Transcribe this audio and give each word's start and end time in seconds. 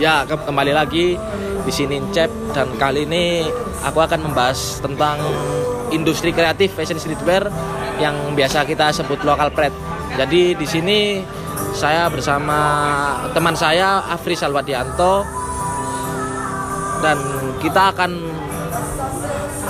Ya, 0.00 0.24
ke- 0.24 0.48
kembali 0.48 0.72
lagi 0.72 1.20
di 1.60 1.72
sini 1.72 2.00
Cep 2.08 2.56
dan 2.56 2.72
kali 2.80 3.04
ini 3.04 3.44
aku 3.84 4.00
akan 4.00 4.32
membahas 4.32 4.80
tentang 4.80 5.20
industri 5.92 6.32
kreatif 6.32 6.72
fashion 6.72 6.96
streetwear 6.96 7.52
yang 8.00 8.32
biasa 8.32 8.64
kita 8.64 8.96
sebut 8.96 9.20
lokal 9.28 9.52
pride. 9.52 9.76
Jadi 10.16 10.56
di 10.56 10.64
sini 10.64 11.20
saya 11.76 12.08
bersama 12.08 12.56
teman 13.36 13.52
saya 13.52 14.00
Afri 14.08 14.32
Salwadianto 14.32 15.20
dan 17.04 17.20
kita 17.60 17.92
akan 17.92 18.10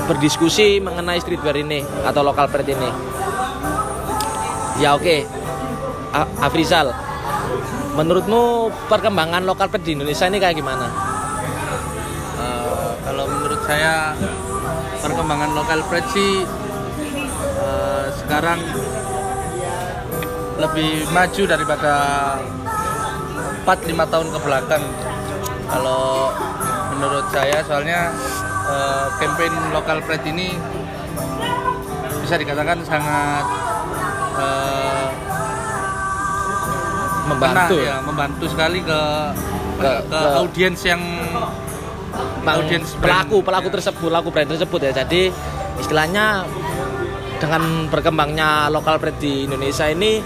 berdiskusi 0.06 0.78
mengenai 0.78 1.18
streetwear 1.18 1.58
ini 1.58 1.82
atau 2.06 2.22
lokal 2.22 2.46
pride 2.46 2.70
ini. 2.70 2.90
Ya 4.78 4.94
oke, 4.94 5.26
A- 6.14 6.30
Afrizal, 6.46 6.94
menurutmu 8.00 8.72
perkembangan 8.88 9.44
lokal 9.44 9.68
pride 9.68 9.84
di 9.84 9.92
Indonesia 9.92 10.24
ini 10.24 10.40
kayak 10.40 10.56
gimana? 10.56 10.88
Eh, 12.40 12.92
kalau 13.04 13.28
menurut 13.28 13.60
saya 13.68 14.16
perkembangan 15.04 15.52
lokal 15.52 15.84
pride 15.84 16.08
sih 16.16 16.48
eh, 17.60 18.04
sekarang 18.24 18.56
lebih 20.56 21.04
maju 21.12 21.42
daripada 21.44 21.94
4-5 23.68 24.12
tahun 24.12 24.28
ke 24.32 24.38
belakang 24.48 24.84
kalau 25.68 26.32
menurut 26.96 27.28
saya 27.28 27.60
soalnya 27.68 28.16
eh, 28.64 29.06
campaign 29.20 29.52
lokal 29.76 30.00
pride 30.08 30.24
ini 30.24 30.56
bisa 32.24 32.40
dikatakan 32.40 32.80
sangat 32.80 33.44
eh, 34.40 34.99
Membantu 37.30 37.76
kena, 37.78 37.86
ya? 37.86 37.96
membantu 38.02 38.44
sekali 38.46 38.78
ke 38.82 39.00
ke, 39.78 39.90
Ke- 40.02 40.02
ke 40.10 40.20
audiens 40.36 40.80
yang 40.82 41.02
audiens 42.42 42.88
pelaku 42.98 43.36
brand. 43.38 43.46
pelaku 43.46 43.66
Ya. 43.66 43.72
tersebut 43.72 44.08
pelaku 44.10 44.28
brand 44.30 44.48
tersebut 44.50 44.80
ya 44.82 44.92
jadi 44.96 45.22
istilahnya 45.78 46.44
dengan 47.38 47.62
berkembangnya 47.88 48.68
lokal 48.68 48.98
brand 48.98 49.16
di 49.16 49.48
Indonesia 49.48 49.86
ini 49.86 50.20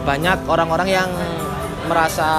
banyak 0.00 0.46
orang-orang 0.46 0.88
yang 0.88 1.10
merasa 1.84 2.30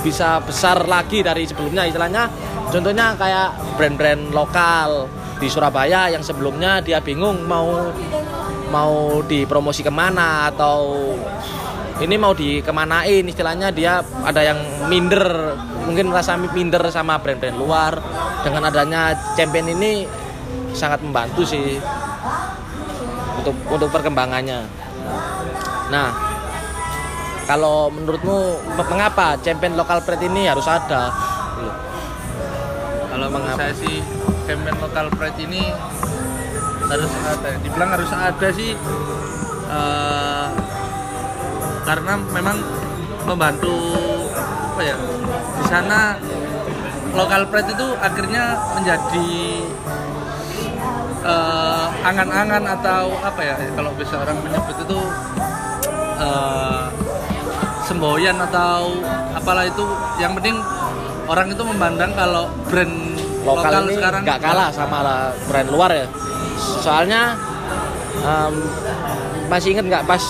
bisa 0.00 0.40
besar 0.40 0.88
lagi 0.88 1.20
dari 1.20 1.44
sebelumnya 1.44 1.84
istilahnya 1.84 2.26
contohnya 2.66 3.14
kayak 3.14 3.48
brand-brand 3.76 4.32
lokal 4.32 5.06
di 5.36 5.46
Surabaya 5.46 6.08
yang 6.08 6.22
sebelumnya 6.22 6.80
dia 6.80 6.98
bingung 6.98 7.44
mau 7.44 7.90
mau 8.72 8.94
dipromosi 9.22 9.84
ke 9.84 9.92
mana 9.92 10.48
atau 10.48 11.12
ini 12.02 12.14
mau 12.18 12.34
dikemanain 12.34 13.22
istilahnya 13.22 13.70
dia 13.70 14.02
ada 14.26 14.42
yang 14.42 14.58
minder 14.90 15.54
mungkin 15.86 16.10
merasa 16.10 16.34
minder 16.34 16.82
sama 16.90 17.18
brand-brand 17.22 17.56
luar 17.56 17.92
dengan 18.42 18.66
adanya 18.66 19.14
champion 19.38 19.70
ini 19.70 20.04
sangat 20.74 21.00
membantu 21.00 21.46
sih 21.46 21.78
untuk 23.38 23.54
untuk 23.70 23.88
perkembangannya 23.90 24.66
nah 25.90 26.32
kalau 27.42 27.90
menurutmu 27.90 28.38
me- 28.78 28.88
mengapa 28.88 29.34
champion 29.42 29.74
lokal 29.74 29.98
pride 30.06 30.24
ini 30.30 30.46
harus 30.46 30.64
ada. 30.64 31.10
Kalau 33.12 33.28
Mengapa? 33.28 33.68
saya 33.68 33.74
sih 33.76 33.98
campaign 34.46 34.78
lokal 34.78 35.06
pride 35.12 35.38
ini 35.42 35.62
harus 36.86 37.12
ada. 37.12 37.50
Dibilang 37.60 37.90
harus 37.92 38.10
ada 38.14 38.48
sih 38.54 38.72
eh, 39.68 40.46
karena 41.82 42.12
memang 42.30 42.56
membantu 43.26 43.74
apa 44.72 44.82
ya 44.82 44.96
di 45.60 45.64
sana 45.68 46.16
lokal 47.12 47.44
pride 47.52 47.70
itu 47.76 47.88
akhirnya 48.00 48.56
menjadi 48.74 49.30
eh, 51.22 51.86
angan-angan 52.02 52.64
atau 52.80 53.14
apa 53.20 53.40
ya 53.44 53.54
kalau 53.76 53.92
bisa 53.94 54.16
orang 54.16 54.38
menyebut 54.40 54.76
itu 54.80 55.00
eh, 56.18 56.84
semboyan 57.86 58.38
atau 58.38 58.96
apalah 59.36 59.66
itu. 59.66 59.84
Yang 60.16 60.32
penting 60.40 60.56
orang 61.28 61.46
itu 61.50 61.62
memandang 61.66 62.10
kalau 62.16 62.48
brand 62.70 62.94
lokal, 63.42 63.68
lokal, 63.68 63.82
ini 63.90 63.94
sekarang 63.98 64.20
nggak 64.24 64.40
kalah 64.40 64.68
sama 64.70 64.98
lah 65.02 65.20
brand 65.50 65.68
luar 65.68 65.90
ya. 65.92 66.06
Soalnya 66.80 67.36
em, 68.22 68.54
masih 69.50 69.74
inget 69.76 69.86
nggak 69.90 70.04
pas 70.06 70.22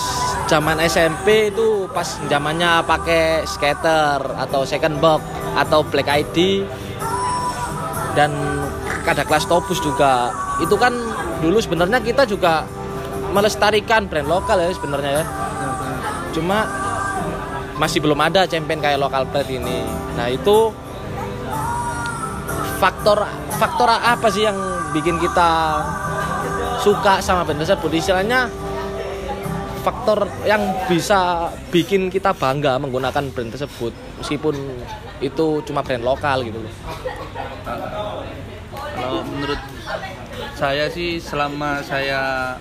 zaman 0.47 0.77
SMP 0.83 1.53
itu 1.53 1.87
pas 1.91 2.05
zamannya 2.27 2.83
pakai 2.83 3.47
skater 3.47 4.19
atau 4.37 4.67
second 4.67 4.99
box 4.99 5.23
atau 5.55 5.85
black 5.87 6.09
ID 6.09 6.67
dan 8.13 8.31
ada 9.03 9.23
kelas 9.27 9.45
topus 9.49 9.83
juga. 9.83 10.31
Itu 10.63 10.79
kan 10.79 10.93
dulu 11.43 11.59
sebenarnya 11.59 11.99
kita 11.99 12.23
juga 12.23 12.63
melestarikan 13.33 14.07
brand 14.07 14.29
lokal 14.29 14.61
ya 14.61 14.69
sebenarnya 14.71 15.11
ya. 15.21 15.25
Cuma 16.31 16.65
masih 17.75 17.99
belum 17.99 18.19
ada 18.21 18.45
champion 18.45 18.79
kayak 18.79 19.01
lokal 19.01 19.25
pride 19.27 19.49
ini. 19.49 19.83
Nah 20.15 20.29
itu 20.29 20.71
faktor 22.77 23.25
faktor 23.57 23.89
apa 23.89 24.27
sih 24.29 24.45
yang 24.45 24.57
bikin 24.93 25.17
kita 25.17 25.81
suka 26.79 27.19
sama 27.19 27.43
brand 27.43 27.59
tersebut? 27.63 27.91
Istilahnya 27.91 28.47
faktor 29.83 30.25
yang 30.47 30.63
bisa 30.87 31.51
bikin 31.69 32.07
kita 32.07 32.31
bangga 32.31 32.79
menggunakan 32.79 33.29
brand 33.35 33.51
tersebut 33.51 33.91
meskipun 34.23 34.55
itu 35.19 35.59
cuma 35.67 35.83
brand 35.83 36.03
lokal 36.03 36.47
gitu 36.47 36.63
loh. 36.63 36.73
Kalau 38.95 39.21
menurut 39.27 39.59
saya 40.55 40.87
sih 40.87 41.19
selama 41.19 41.83
saya 41.83 42.55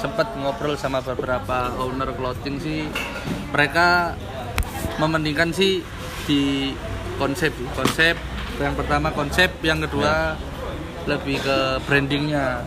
sempat 0.00 0.32
ngobrol 0.40 0.74
sama 0.80 1.04
beberapa 1.04 1.72
owner 1.76 2.10
clothing 2.16 2.56
sih 2.60 2.88
mereka 3.52 4.16
mementingkan 4.98 5.52
sih 5.52 5.84
di 6.24 6.72
konsep 7.20 7.52
konsep 7.76 8.16
yang 8.58 8.74
pertama 8.74 9.10
konsep 9.12 9.50
yang 9.62 9.82
kedua 9.82 10.38
lebih 11.04 11.40
ke 11.42 11.58
brandingnya 11.84 12.64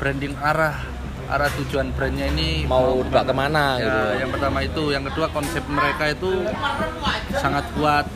branding 0.00 0.34
arah 0.40 0.95
arah 1.26 1.50
tujuan 1.62 1.90
brandnya 1.94 2.30
ini 2.30 2.64
mau 2.66 3.02
dibawa 3.02 3.24
ke 3.26 3.34
mana 3.34 3.64
ya, 3.76 3.84
gitu. 3.84 4.00
yang 4.22 4.30
pertama 4.30 4.58
itu. 4.62 4.82
Yang 4.94 5.04
kedua 5.12 5.26
konsep 5.34 5.62
mereka 5.66 6.04
itu 6.10 6.30
sangat 7.34 7.64
kuat. 7.74 8.06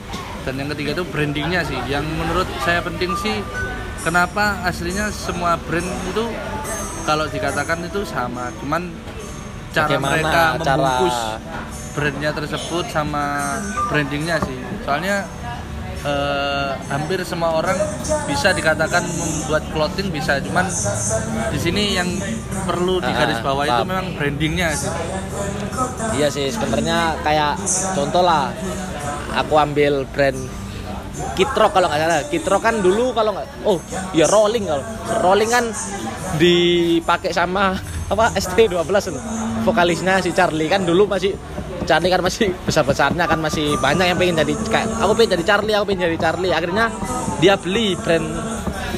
Dan 0.40 0.56
yang 0.56 0.68
ketiga 0.72 0.96
itu 0.96 1.04
brandingnya 1.04 1.60
sih. 1.66 1.80
Yang 1.90 2.04
menurut 2.16 2.48
saya 2.64 2.80
penting 2.80 3.12
sih 3.20 3.44
kenapa 4.00 4.64
aslinya 4.64 5.12
semua 5.12 5.60
brand 5.60 5.84
itu 5.84 6.24
kalau 7.04 7.28
dikatakan 7.28 7.84
itu 7.84 8.00
sama. 8.08 8.48
Cuman 8.62 8.88
cara 9.70 9.86
Bagaimana 9.86 10.10
mereka 10.16 10.40
cara- 10.40 10.54
membungkus 10.58 11.18
brandnya 11.92 12.30
tersebut 12.32 12.84
sama 12.88 13.24
brandingnya 13.92 14.36
sih. 14.46 14.58
Soalnya 14.86 15.28
eh, 16.02 16.70
hampir 16.88 17.20
semua 17.22 17.54
orang 17.54 17.76
bisa 18.24 18.50
dikatakan 18.50 19.04
membuat 19.04 19.64
clothing 19.72 20.08
bisa 20.08 20.40
cuman 20.40 20.66
di 21.50 21.58
sini 21.60 21.96
yang 21.96 22.08
perlu 22.64 23.00
Ah, 23.00 23.08
digarisbawahi 23.12 23.68
itu 23.68 23.84
memang 23.84 24.08
brandingnya 24.16 24.68
sih. 24.74 24.90
Iya 26.16 26.28
sih 26.28 26.48
sebenarnya 26.50 27.20
kayak 27.20 27.60
contoh 27.94 28.22
lah 28.24 28.52
aku 29.36 29.54
ambil 29.56 30.04
brand 30.08 30.36
Kitrok 31.36 31.76
kalau 31.76 31.88
nggak 31.92 32.00
salah. 32.00 32.20
Kitrok 32.32 32.62
kan 32.64 32.80
dulu 32.80 33.12
kalau 33.12 33.36
nggak 33.36 33.68
oh 33.68 33.76
ya 34.16 34.24
Rolling 34.24 34.64
kalau. 34.64 34.84
Rolling 35.20 35.50
kan 35.52 35.64
dipakai 36.40 37.32
sama 37.32 37.76
apa 38.08 38.32
ST12 38.40 38.72
loh. 39.12 39.22
vokalisnya 39.60 40.24
si 40.24 40.32
Charlie. 40.32 40.72
Kan 40.72 40.88
dulu 40.88 41.04
masih 41.04 41.36
Charlie 41.88 42.10
kan 42.12 42.20
masih 42.22 42.52
besar 42.64 42.84
besarnya 42.84 43.24
kan 43.24 43.38
masih 43.40 43.76
banyak 43.80 44.12
yang 44.12 44.18
pengen 44.18 44.36
jadi 44.44 44.54
kayak 44.68 44.88
aku 45.00 45.12
pengen 45.16 45.30
jadi 45.38 45.44
Charlie 45.46 45.74
aku 45.76 45.84
pengen 45.90 46.02
jadi 46.10 46.18
Charlie. 46.20 46.52
Akhirnya 46.52 46.86
dia 47.40 47.54
beli 47.56 47.96
brand 47.98 48.28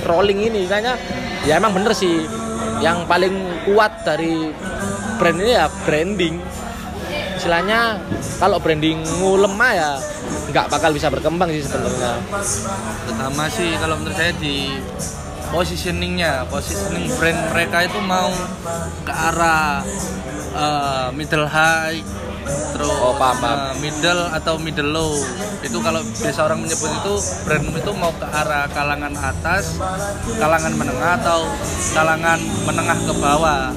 Rolling 0.03 0.41
ini. 0.51 0.67
Misalnya 0.67 0.99
ya 1.47 1.59
emang 1.59 1.73
bener 1.75 1.93
sih. 1.95 2.27
Yang 2.83 3.07
paling 3.07 3.35
kuat 3.71 4.03
dari 4.03 4.51
brand 5.19 5.39
ini 5.39 5.53
ya 5.55 5.67
branding. 5.87 6.35
Istilahnya 7.39 7.99
kalau 8.39 8.59
branding 8.59 9.03
lemah 9.23 9.73
ya 9.75 9.91
nggak 10.51 10.67
bakal 10.69 10.91
bisa 10.93 11.09
berkembang 11.09 11.49
sih 11.55 11.63
sebenarnya. 11.65 12.19
Pertama 13.07 13.45
sih 13.49 13.71
kalau 13.79 13.99
menurut 13.99 14.17
saya 14.19 14.35
di 14.37 14.77
positioningnya 15.53 16.49
positioning 16.49 17.13
brand 17.21 17.41
mereka 17.53 17.85
itu 17.85 18.01
mau 18.01 18.33
ke 19.05 19.13
arah 19.13 19.85
eh, 20.57 21.09
middle 21.13 21.45
high 21.45 22.01
terus 22.45 22.91
Oh, 23.03 23.15
paham, 23.19 23.37
paham. 23.39 23.59
eh, 23.59 23.75
middle 23.83 24.23
atau 24.31 24.55
middle 24.59 24.91
low 24.91 25.13
itu 25.63 25.79
kalau 25.79 26.03
biasa 26.03 26.41
orang 26.47 26.61
menyebut 26.63 26.91
itu 26.91 27.15
brand 27.47 27.67
itu 27.71 27.93
mau 27.95 28.13
ke 28.15 28.27
arah 28.27 28.67
kalangan 28.71 29.15
atas 29.19 29.79
kalangan 30.39 30.73
menengah 30.75 31.13
atau 31.23 31.41
kalangan 31.95 32.39
menengah 32.67 32.99
ke 33.03 33.13
bawah 33.19 33.71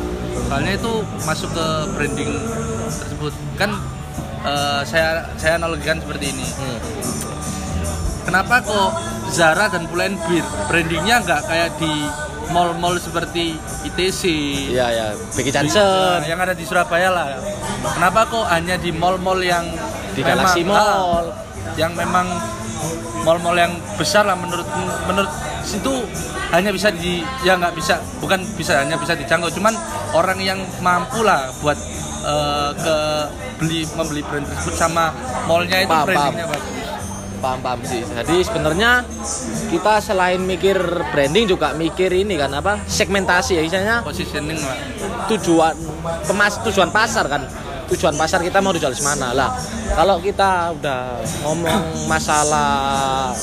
soalnya 0.46 0.74
itu 0.78 0.94
masuk 1.26 1.50
ke 1.54 1.68
branding 1.98 2.32
tersebut 2.86 3.34
kan 3.58 3.72
eh, 4.46 4.82
saya 4.86 5.26
saya 5.42 5.58
analogikan 5.58 5.98
seperti 5.98 6.32
ini. 6.32 6.46
Hmm. 6.46 6.80
Kenapa 8.26 8.58
kok 8.66 8.90
Zara 9.30 9.70
dan 9.70 9.86
Pull&Bear 9.86 10.46
brandingnya 10.66 11.22
nggak 11.22 11.42
kayak 11.46 11.70
di 11.78 11.94
mall-mall 12.48 12.98
seperti 12.98 13.58
ITC, 13.84 14.22
Iya 14.70 14.86
ya, 14.90 15.06
Becky 15.34 15.50
Johnson. 15.50 16.22
yang 16.24 16.38
ada 16.38 16.52
di 16.52 16.62
Surabaya 16.62 17.10
lah. 17.10 17.28
Kenapa 17.88 18.26
kok 18.26 18.46
hanya 18.48 18.76
di 18.76 18.90
mall-mall 18.90 19.40
yang 19.40 19.66
Di 20.12 20.22
memang- 20.22 20.46
Galaxy 20.46 20.62
ah, 20.62 20.68
Mall. 20.68 21.26
yang 21.76 21.92
memang 21.92 22.28
mall-mall 23.22 23.56
yang 23.56 23.74
besar 23.96 24.24
lah 24.24 24.34
menurut 24.34 24.64
menurut 25.06 25.32
situ 25.62 25.92
hanya 26.52 26.70
bisa 26.70 26.88
di 26.90 27.20
ya 27.42 27.58
nggak 27.58 27.74
bisa 27.74 27.98
bukan 28.22 28.38
bisa 28.54 28.80
hanya 28.80 28.96
bisa 28.96 29.12
dijangkau 29.12 29.50
cuman 29.52 29.74
orang 30.14 30.38
yang 30.38 30.62
mampu 30.80 31.20
lah 31.20 31.50
buat 31.60 31.74
eh, 32.22 32.72
ke 32.78 32.96
beli 33.58 33.82
membeli 33.92 34.22
brand 34.22 34.46
tersebut 34.46 34.76
sama 34.78 35.10
mallnya 35.44 35.84
itu 35.84 35.90
brandingnya 35.92 36.46
bagus 36.48 36.85
Paham 37.44 37.60
paham 37.62 37.80
sih. 37.86 38.02
Jadi 38.02 38.42
sebenarnya 38.46 39.06
kita 39.70 40.02
selain 40.02 40.42
mikir 40.42 40.78
branding 41.14 41.46
juga 41.46 41.76
mikir 41.76 42.10
ini 42.14 42.40
kan 42.40 42.52
apa? 42.56 42.82
Segmentasi 42.88 43.60
ya 43.60 43.62
misalnya 43.62 44.02
positioning 44.02 44.60
lah 44.60 44.78
tujuan 45.30 45.74
pemas 46.26 46.62
tujuan 46.62 46.90
pasar 46.94 47.26
kan 47.26 47.42
tujuan 47.90 48.18
pasar 48.18 48.42
kita 48.42 48.62
mau 48.62 48.74
dijual 48.74 48.94
di 48.94 49.04
mana 49.06 49.34
lah 49.34 49.50
kalau 49.94 50.18
kita 50.18 50.74
udah 50.74 51.22
ngomong 51.46 52.10
masalah 52.10 53.34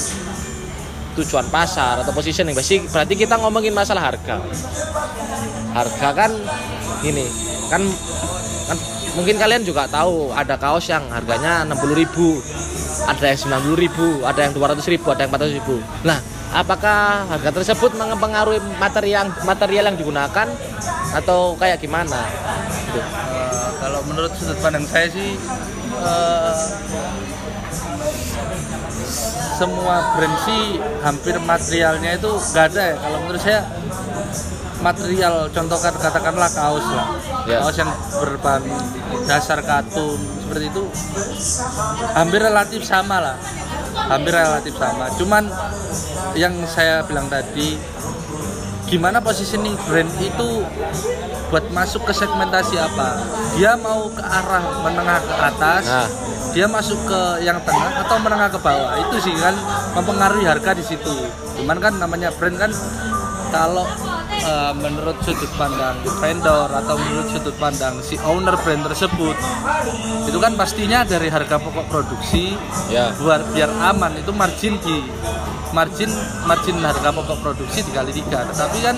tujuan 1.14 1.46
pasar 1.52 2.02
atau 2.02 2.10
positioning 2.14 2.56
pasti 2.56 2.82
berarti 2.82 3.14
kita 3.14 3.38
ngomongin 3.38 3.74
masalah 3.74 4.10
harga 4.10 4.42
harga 5.76 6.08
kan 6.14 6.30
ini 7.06 7.26
kan 7.70 7.82
kan 8.66 8.78
mungkin 9.14 9.36
kalian 9.36 9.62
juga 9.62 9.86
tahu 9.86 10.32
ada 10.32 10.56
kaos 10.56 10.88
yang 10.88 11.04
harganya 11.12 11.68
60.000 11.68 12.71
ada 13.08 13.25
yang 13.25 13.38
90.000 13.38 14.28
ada 14.28 14.40
yang 14.46 14.52
200.000 14.54 15.14
ada 15.14 15.20
yang 15.26 15.31
400.000 15.32 16.06
nah 16.06 16.19
apakah 16.52 17.25
harga 17.32 17.50
tersebut 17.50 17.96
mempengaruhi 17.96 18.60
material 18.76 19.32
material 19.49 19.88
yang 19.88 19.96
digunakan 19.96 20.46
atau 21.12 21.56
kayak 21.56 21.81
gimana. 21.81 22.28
Eh, 22.93 23.69
kalau 23.81 24.00
menurut 24.04 24.32
sudut 24.37 24.56
pandang 24.60 24.84
saya 24.84 25.08
sih 25.08 25.37
eh, 25.96 26.54
semua 29.56 30.16
brand 30.16 30.37
sih 30.44 30.76
hampir 31.00 31.37
materialnya 31.40 32.20
itu 32.20 32.31
nggak 32.37 32.64
ada 32.72 32.82
ya. 32.93 32.96
Kalau 33.00 33.19
menurut 33.25 33.43
saya 33.43 33.60
material 34.82 35.46
contoh 35.49 35.79
kat- 35.79 35.96
katakanlah 35.96 36.50
kaos 36.50 36.87
lah. 36.90 37.06
Ya. 37.46 37.58
kaos 37.62 37.76
yang 37.79 37.90
berbahan 38.19 38.62
dasar 39.25 39.58
katun 39.62 40.19
seperti 40.43 40.69
itu 40.69 40.82
hampir 42.12 42.43
relatif 42.43 42.82
sama 42.82 43.23
lah. 43.23 43.37
Hampir 43.93 44.34
relatif 44.34 44.75
sama. 44.75 45.06
Cuman 45.14 45.46
yang 46.34 46.52
saya 46.67 47.05
bilang 47.05 47.29
tadi 47.29 47.76
gimana 48.88 49.25
positioning 49.25 49.73
brand 49.88 50.11
itu 50.20 50.64
buat 51.49 51.64
masuk 51.70 52.05
ke 52.05 52.12
segmentasi 52.12 52.76
apa? 52.76 53.20
Dia 53.56 53.76
mau 53.76 54.08
ke 54.08 54.20
arah 54.20 54.64
menengah 54.85 55.20
ke 55.20 55.35
atas 55.37 55.85
Nah. 55.85 56.08
dia 56.52 56.69
masuk 56.69 57.00
ke 57.08 57.20
yang 57.40 57.56
tengah 57.64 58.05
atau 58.05 58.17
menengah 58.20 58.49
ke 58.49 58.58
bawah. 58.61 58.96
Itu 59.00 59.17
sih 59.20 59.32
kan 59.37 59.56
mempengaruhi 59.96 60.44
harga 60.44 60.76
di 60.76 60.85
situ. 60.85 61.12
Cuman 61.56 61.81
kan 61.81 61.96
namanya 61.96 62.28
brand 62.32 62.56
kan 62.56 62.73
kalau 63.49 63.85
eh, 64.42 64.72
menurut 64.74 65.16
sudut 65.22 65.50
pandang 65.54 65.96
vendor 66.18 66.68
atau 66.68 66.94
menurut 66.98 67.28
sudut 67.30 67.56
pandang 67.56 67.94
si 68.02 68.18
owner 68.22 68.54
brand 68.58 68.82
tersebut 68.84 69.36
itu 70.26 70.38
kan 70.38 70.52
pastinya 70.54 71.02
dari 71.02 71.28
harga 71.28 71.58
pokok 71.58 71.86
produksi 71.88 72.54
ya. 72.88 73.10
buat 73.18 73.42
biar 73.50 73.70
aman 73.90 74.18
itu 74.18 74.30
margin 74.30 74.78
di 74.80 74.96
margin 75.72 76.12
margin 76.44 76.76
harga 76.78 77.08
pokok 77.10 77.38
produksi 77.40 77.80
dikali 77.82 78.12
tiga. 78.12 78.44
Tetapi 78.44 78.78
kan 78.84 78.96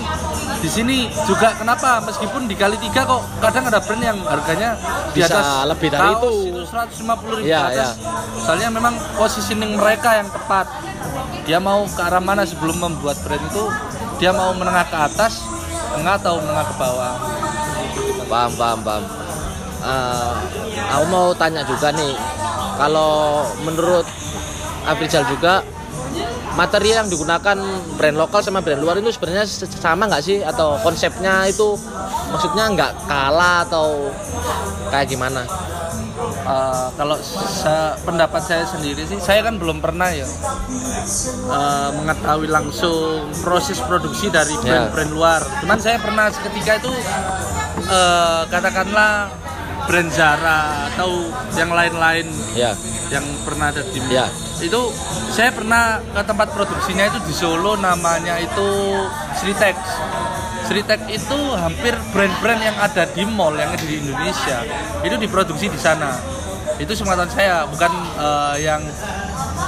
di 0.59 0.67
sini 0.67 1.07
juga 1.23 1.55
kenapa? 1.55 2.03
Meskipun 2.03 2.51
dikali 2.51 2.75
tiga 2.77 3.07
kok 3.07 3.23
kadang 3.39 3.71
ada 3.71 3.79
brand 3.79 4.03
yang 4.03 4.19
harganya 4.27 4.75
di 5.15 5.23
Bisa 5.23 5.31
atas 5.31 5.47
lebih 5.71 5.87
dari 5.87 6.03
kaos 6.03 6.35
itu. 6.35 6.61
150 6.67 7.39
ribu 7.39 7.47
Iya, 7.47 7.61
atas. 7.63 7.73
iya. 7.73 7.89
soalnya 8.43 8.69
memang 8.69 8.93
positioning 9.15 9.79
mereka 9.79 10.19
yang 10.19 10.27
tepat. 10.27 10.67
Dia 11.47 11.63
mau 11.63 11.87
ke 11.87 12.01
arah 12.03 12.19
mana 12.19 12.43
sebelum 12.43 12.75
membuat 12.75 13.15
brand 13.23 13.39
itu 13.39 13.63
dia 14.17 14.31
mau 14.31 14.51
menengah 14.55 14.85
ke 14.87 14.97
atas 14.97 15.43
tengah 15.95 16.15
atau 16.19 16.39
menengah 16.39 16.65
ke 16.67 16.75
bawah? 16.75 17.13
Paham 18.25 18.51
paham 18.57 18.79
paham. 18.81 19.03
Eh, 19.85 20.35
aku 20.89 21.05
mau 21.13 21.27
tanya 21.37 21.61
juga 21.61 21.93
nih 21.93 22.17
kalau 22.75 23.45
menurut 23.61 24.05
Afrizal 24.85 25.25
juga 25.25 25.65
material 26.55 27.05
yang 27.05 27.09
digunakan 27.09 27.57
brand 27.97 28.17
lokal 28.17 28.39
sama 28.39 28.61
brand 28.61 28.79
luar 28.79 29.01
itu 29.01 29.11
sebenarnya 29.11 29.45
se- 29.45 29.69
sama 29.69 30.07
nggak 30.09 30.23
sih? 30.23 30.41
Atau 30.41 30.77
konsepnya 30.81 31.45
itu 31.45 31.77
maksudnya 32.31 32.71
nggak 32.73 32.91
kalah 33.05 33.65
atau 33.67 34.09
kayak 34.89 35.09
gimana 35.09 35.45
Uh, 36.45 36.93
kalau 36.93 37.17
se- 37.17 37.97
pendapat 38.05 38.37
saya 38.37 38.69
sendiri 38.69 39.01
sih, 39.01 39.17
saya 39.17 39.41
kan 39.41 39.57
belum 39.57 39.81
pernah 39.81 40.13
ya 40.13 40.29
uh, 41.49 41.89
mengetahui 41.97 42.45
langsung 42.45 43.25
proses 43.41 43.81
produksi 43.81 44.29
dari 44.29 44.53
Ya. 44.61 44.85
brand-brand 44.85 45.09
luar. 45.09 45.41
Cuman 45.61 45.81
saya 45.81 45.97
pernah 45.97 46.29
seketika 46.29 46.77
itu 46.77 46.93
uh, 47.89 48.45
katakanlah 48.45 49.33
brand 49.85 50.09
Zara 50.09 50.89
atau 50.93 51.29
yang 51.53 51.69
lain-lain 51.69 52.25
ya 52.53 52.73
yang 53.09 53.25
pernah 53.41 53.69
ada 53.69 53.81
di 53.85 54.01
Ya. 54.09 54.25
itu 54.57 54.81
saya 55.29 55.49
pernah 55.49 55.97
ke 56.01 56.21
tempat 56.23 56.53
produksinya 56.53 57.05
itu 57.05 57.19
di 57.25 57.33
Solo 57.33 57.73
namanya 57.75 58.37
itu 58.37 58.67
Sritex 59.35 59.75
Sritex 60.65 60.99
itu 61.07 61.37
hampir 61.55 61.93
brand-brand 62.09 62.59
yang 62.59 62.77
ada 62.77 63.03
di 63.05 63.23
mall 63.23 63.53
yang 63.53 63.69
ada 63.69 63.81
di 63.81 63.97
Indonesia 63.99 64.57
itu 65.01 65.15
diproduksi 65.15 65.67
di 65.67 65.77
sana 65.77 66.17
itu 66.75 66.91
semangatan 66.91 67.29
saya 67.29 67.63
bukan 67.65 67.91
eh, 68.15 68.55
yang 68.61 68.81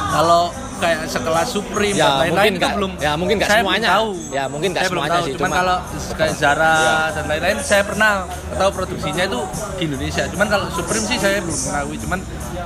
kalau 0.10 0.50
kayak 0.78 1.06
sekelas 1.06 1.50
Supreme 1.50 1.98
Ya, 1.98 2.06
dan 2.08 2.30
lain-lain 2.30 2.54
itu 2.54 2.68
belum 2.70 2.92
ya, 2.98 3.18
mungkin 3.18 3.42
nggak 3.42 3.50
semuanya. 3.52 3.90
tahu. 3.92 4.10
Ya, 4.30 4.44
mungkin 4.46 4.70
nggak 4.70 4.86
semuanya 4.86 5.10
tahu. 5.12 5.26
sih, 5.26 5.34
cuman 5.34 5.42
cuma- 5.44 5.58
kalau 5.58 5.78
kayak 6.14 6.34
Zara 6.38 6.74
Ya. 6.78 6.98
dan 7.12 7.24
lain-lain 7.28 7.58
saya 7.60 7.82
pernah 7.82 8.12
tahu 8.54 8.70
produksinya 8.72 9.24
itu 9.26 9.40
di 9.74 9.84
Indonesia 9.84 10.24
cuman 10.28 10.48
kalau 10.48 10.66
Supreme 10.70 11.02
sih 11.04 11.18
saya 11.18 11.42
belum 11.42 11.58
mengetahui 11.60 11.98
cuman 12.00 12.20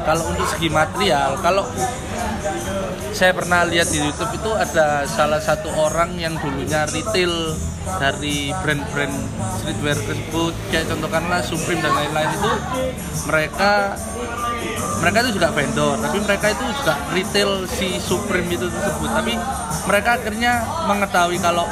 kalau 0.03 0.23
untuk 0.27 0.43
segi 0.45 0.67
material 0.69 1.29
kalau 1.39 1.63
saya 3.11 3.31
pernah 3.37 3.67
lihat 3.67 3.91
di 3.91 4.01
YouTube 4.01 4.33
itu 4.33 4.51
ada 4.55 5.05
salah 5.05 5.37
satu 5.37 5.69
orang 5.77 6.17
yang 6.17 6.33
dulunya 6.39 6.87
retail 6.89 7.53
dari 8.01 8.49
brand-brand 8.63 9.15
streetwear 9.61 9.97
tersebut. 9.99 10.53
Kayak 10.73 10.95
contohkanlah 10.95 11.41
Supreme 11.45 11.81
dan 11.83 11.93
lain-lain 11.93 12.31
itu 12.33 12.51
mereka 13.29 13.93
mereka 15.01 15.17
itu 15.25 15.31
juga 15.41 15.49
vendor 15.49 15.97
tapi 15.97 16.17
mereka 16.21 16.45
itu 16.53 16.63
juga 16.77 16.93
retail 17.13 17.51
si 17.67 17.87
Supreme 18.01 18.49
itu 18.49 18.65
tersebut. 18.69 19.09
Tapi 19.11 19.33
mereka 19.85 20.09
akhirnya 20.17 20.53
mengetahui 20.89 21.37
kalau 21.41 21.65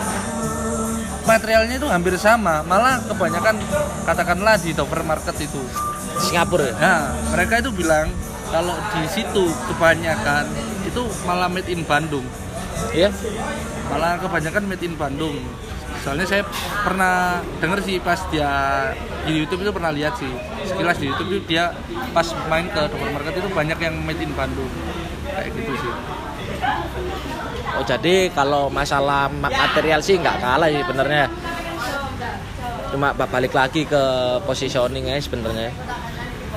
materialnya 1.25 1.77
itu 1.77 1.87
hampir 1.89 2.17
sama 2.17 2.65
malah 2.65 2.97
kebanyakan 3.05 3.61
katakanlah 4.05 4.57
di 4.61 4.73
Dover 4.73 5.05
Market 5.05 5.37
itu. 5.39 5.61
Singapura? 6.19 6.67
Ya? 6.67 6.75
Nah, 6.75 7.01
mereka 7.31 7.63
itu 7.63 7.71
bilang 7.71 8.11
kalau 8.49 8.75
di 8.97 9.03
situ 9.09 9.43
kebanyakan 9.69 10.45
itu 10.85 11.01
malah 11.25 11.49
made 11.49 11.69
in 11.69 11.85
Bandung. 11.85 12.25
Iya 12.95 13.11
Malah 13.89 14.21
kebanyakan 14.21 14.63
made 14.69 14.85
in 14.85 14.95
Bandung. 14.97 15.37
Soalnya 15.99 16.25
saya 16.25 16.43
pernah 16.85 17.43
denger 17.59 17.79
sih 17.83 17.99
pas 17.99 18.17
dia 18.31 18.49
di 19.27 19.35
YouTube 19.35 19.67
itu 19.67 19.71
pernah 19.73 19.91
lihat 19.91 20.15
sih. 20.15 20.31
Sekilas 20.63 20.97
di 20.97 21.11
YouTube 21.11 21.29
itu 21.33 21.39
dia 21.49 21.75
pas 22.15 22.25
main 22.47 22.65
ke 22.71 22.81
Dover 22.87 23.09
Market 23.11 23.33
itu 23.37 23.49
banyak 23.51 23.77
yang 23.81 23.95
made 24.05 24.21
in 24.21 24.31
Bandung. 24.33 24.69
Kayak 25.27 25.49
gitu 25.53 25.73
sih. 25.75 25.93
Oh 27.79 27.83
jadi 27.85 28.33
kalau 28.33 28.67
masalah 28.71 29.29
ma- 29.29 29.51
material 29.51 30.01
sih 30.01 30.17
nggak 30.17 30.41
kalah 30.41 30.69
sih 30.71 30.81
sebenarnya. 30.81 31.25
Cuma 32.89 33.13
ba- 33.13 33.29
balik 33.29 33.53
lagi 33.53 33.85
ke 33.85 34.03
positioning 34.47 35.05
aja 35.11 35.21
sebenarnya. 35.21 35.69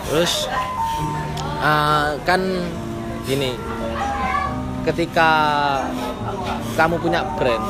Terus 0.08 0.48
ah, 1.62 2.18
kan 2.26 2.42
gini, 3.24 3.54
ketika 4.82 5.30
kamu 6.74 6.98
punya 6.98 7.22
brand 7.38 7.62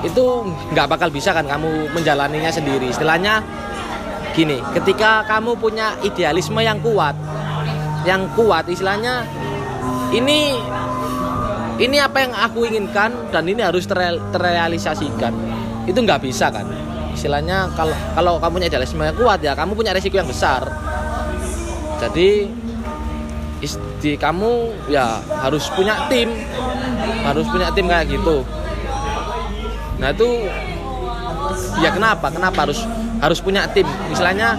itu 0.00 0.24
nggak 0.72 0.86
bakal 0.88 1.08
bisa 1.12 1.36
kan 1.36 1.44
kamu 1.44 1.92
menjalaninya 1.92 2.48
sendiri. 2.48 2.88
Istilahnya 2.88 3.44
gini, 4.32 4.62
ketika 4.72 5.26
kamu 5.28 5.58
punya 5.60 5.92
idealisme 6.00 6.60
yang 6.64 6.80
kuat, 6.80 7.12
yang 8.08 8.24
kuat 8.32 8.64
istilahnya 8.72 9.28
ini 10.16 10.56
ini 11.80 11.96
apa 11.96 12.24
yang 12.24 12.32
aku 12.36 12.68
inginkan 12.68 13.32
dan 13.32 13.44
ini 13.48 13.60
harus 13.60 13.84
terreal- 13.84 14.20
terrealisasikan. 14.32 15.32
Itu 15.88 16.00
nggak 16.00 16.20
bisa 16.24 16.52
kan. 16.52 16.64
Istilahnya 17.12 17.68
kalau 17.76 17.96
kalau 18.16 18.32
kamu 18.40 18.52
punya 18.60 18.68
idealisme 18.72 19.02
yang 19.04 19.16
kuat 19.16 19.40
ya 19.44 19.52
kamu 19.52 19.76
punya 19.76 19.92
resiko 19.92 20.16
yang 20.16 20.28
besar. 20.28 20.64
Jadi 22.00 22.48
isti 23.60 24.16
kamu 24.16 24.72
ya 24.88 25.20
harus 25.44 25.68
punya 25.72 26.08
tim. 26.08 26.32
Harus 27.24 27.46
punya 27.48 27.68
tim 27.72 27.86
kayak 27.86 28.08
gitu. 28.08 28.42
Nah 30.00 30.08
itu 30.10 30.28
ya 31.84 31.90
kenapa? 31.92 32.32
Kenapa 32.32 32.64
harus 32.64 32.80
harus 33.20 33.38
punya 33.44 33.68
tim? 33.70 33.84
Misalnya 34.08 34.56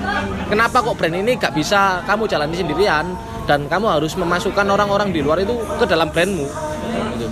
kenapa 0.48 0.86
kok 0.86 0.96
brand 0.96 1.17
ini 1.17 1.36
gak 1.36 1.58
bisa 1.58 2.05
kamu 2.05 2.29
jalani 2.29 2.55
sendirian? 2.55 3.17
Dan 3.50 3.65
kamu 3.65 3.89
harus 3.89 4.13
memasukkan 4.15 4.63
orang-orang 4.70 5.10
di 5.10 5.20
luar 5.25 5.41
itu 5.41 5.58
ke 5.81 5.86
dalam 5.89 6.13
brandmu. 6.13 6.46
Gitu. 7.17 7.27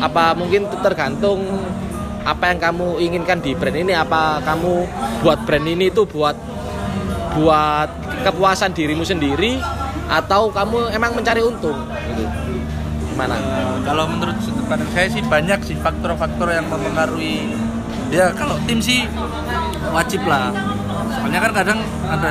apa 0.00 0.32
mungkin 0.32 0.64
tergantung 0.80 1.44
apa 2.24 2.48
yang 2.48 2.58
kamu 2.60 2.98
inginkan 2.98 3.38
di 3.38 3.54
brand 3.54 3.78
ini? 3.78 3.94
Apa 3.94 4.42
kamu 4.42 4.72
buat 5.22 5.38
brand 5.46 5.66
ini 5.70 5.88
itu 5.88 6.02
buat 6.08 6.34
buat 7.38 7.88
kepuasan 8.26 8.74
dirimu 8.74 9.06
sendiri 9.06 9.60
atau 10.10 10.50
kamu 10.50 10.90
emang 10.90 11.14
mencari 11.14 11.38
untung? 11.40 11.78
Gitu. 12.10 12.24
Gimana? 13.14 13.38
Eh, 13.38 13.76
kalau 13.86 14.04
menurut 14.10 14.36
sudut 14.42 14.66
pandang 14.66 14.90
saya 14.90 15.06
sih 15.06 15.22
banyak 15.22 15.60
sih 15.62 15.76
faktor-faktor 15.78 16.50
yang 16.50 16.66
mempengaruhi 16.66 17.54
ya 18.10 18.34
kalau 18.34 18.58
tim 18.66 18.82
sih 18.82 19.06
wajib 19.94 20.26
lah. 20.26 20.50
Soalnya 21.10 21.40
kan 21.42 21.52
kadang 21.54 21.78
ada 22.06 22.30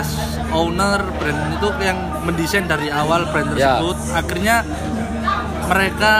owner 0.51 0.99
brand 1.19 1.41
itu 1.55 1.67
yang 1.79 1.97
mendesain 2.23 2.65
dari 2.67 2.87
awal 2.91 3.27
brand 3.31 3.55
Ya. 3.55 3.79
tersebut. 3.79 3.97
Akhirnya 4.11 4.55
mereka 5.67 6.15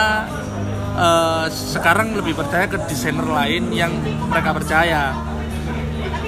eh, 0.95 1.45
sekarang 1.51 2.15
lebih 2.15 2.35
percaya 2.35 2.67
ke 2.67 2.77
desainer 2.87 3.23
lain 3.23 3.71
yang 3.71 3.91
mereka 4.27 4.51
percaya 4.51 5.15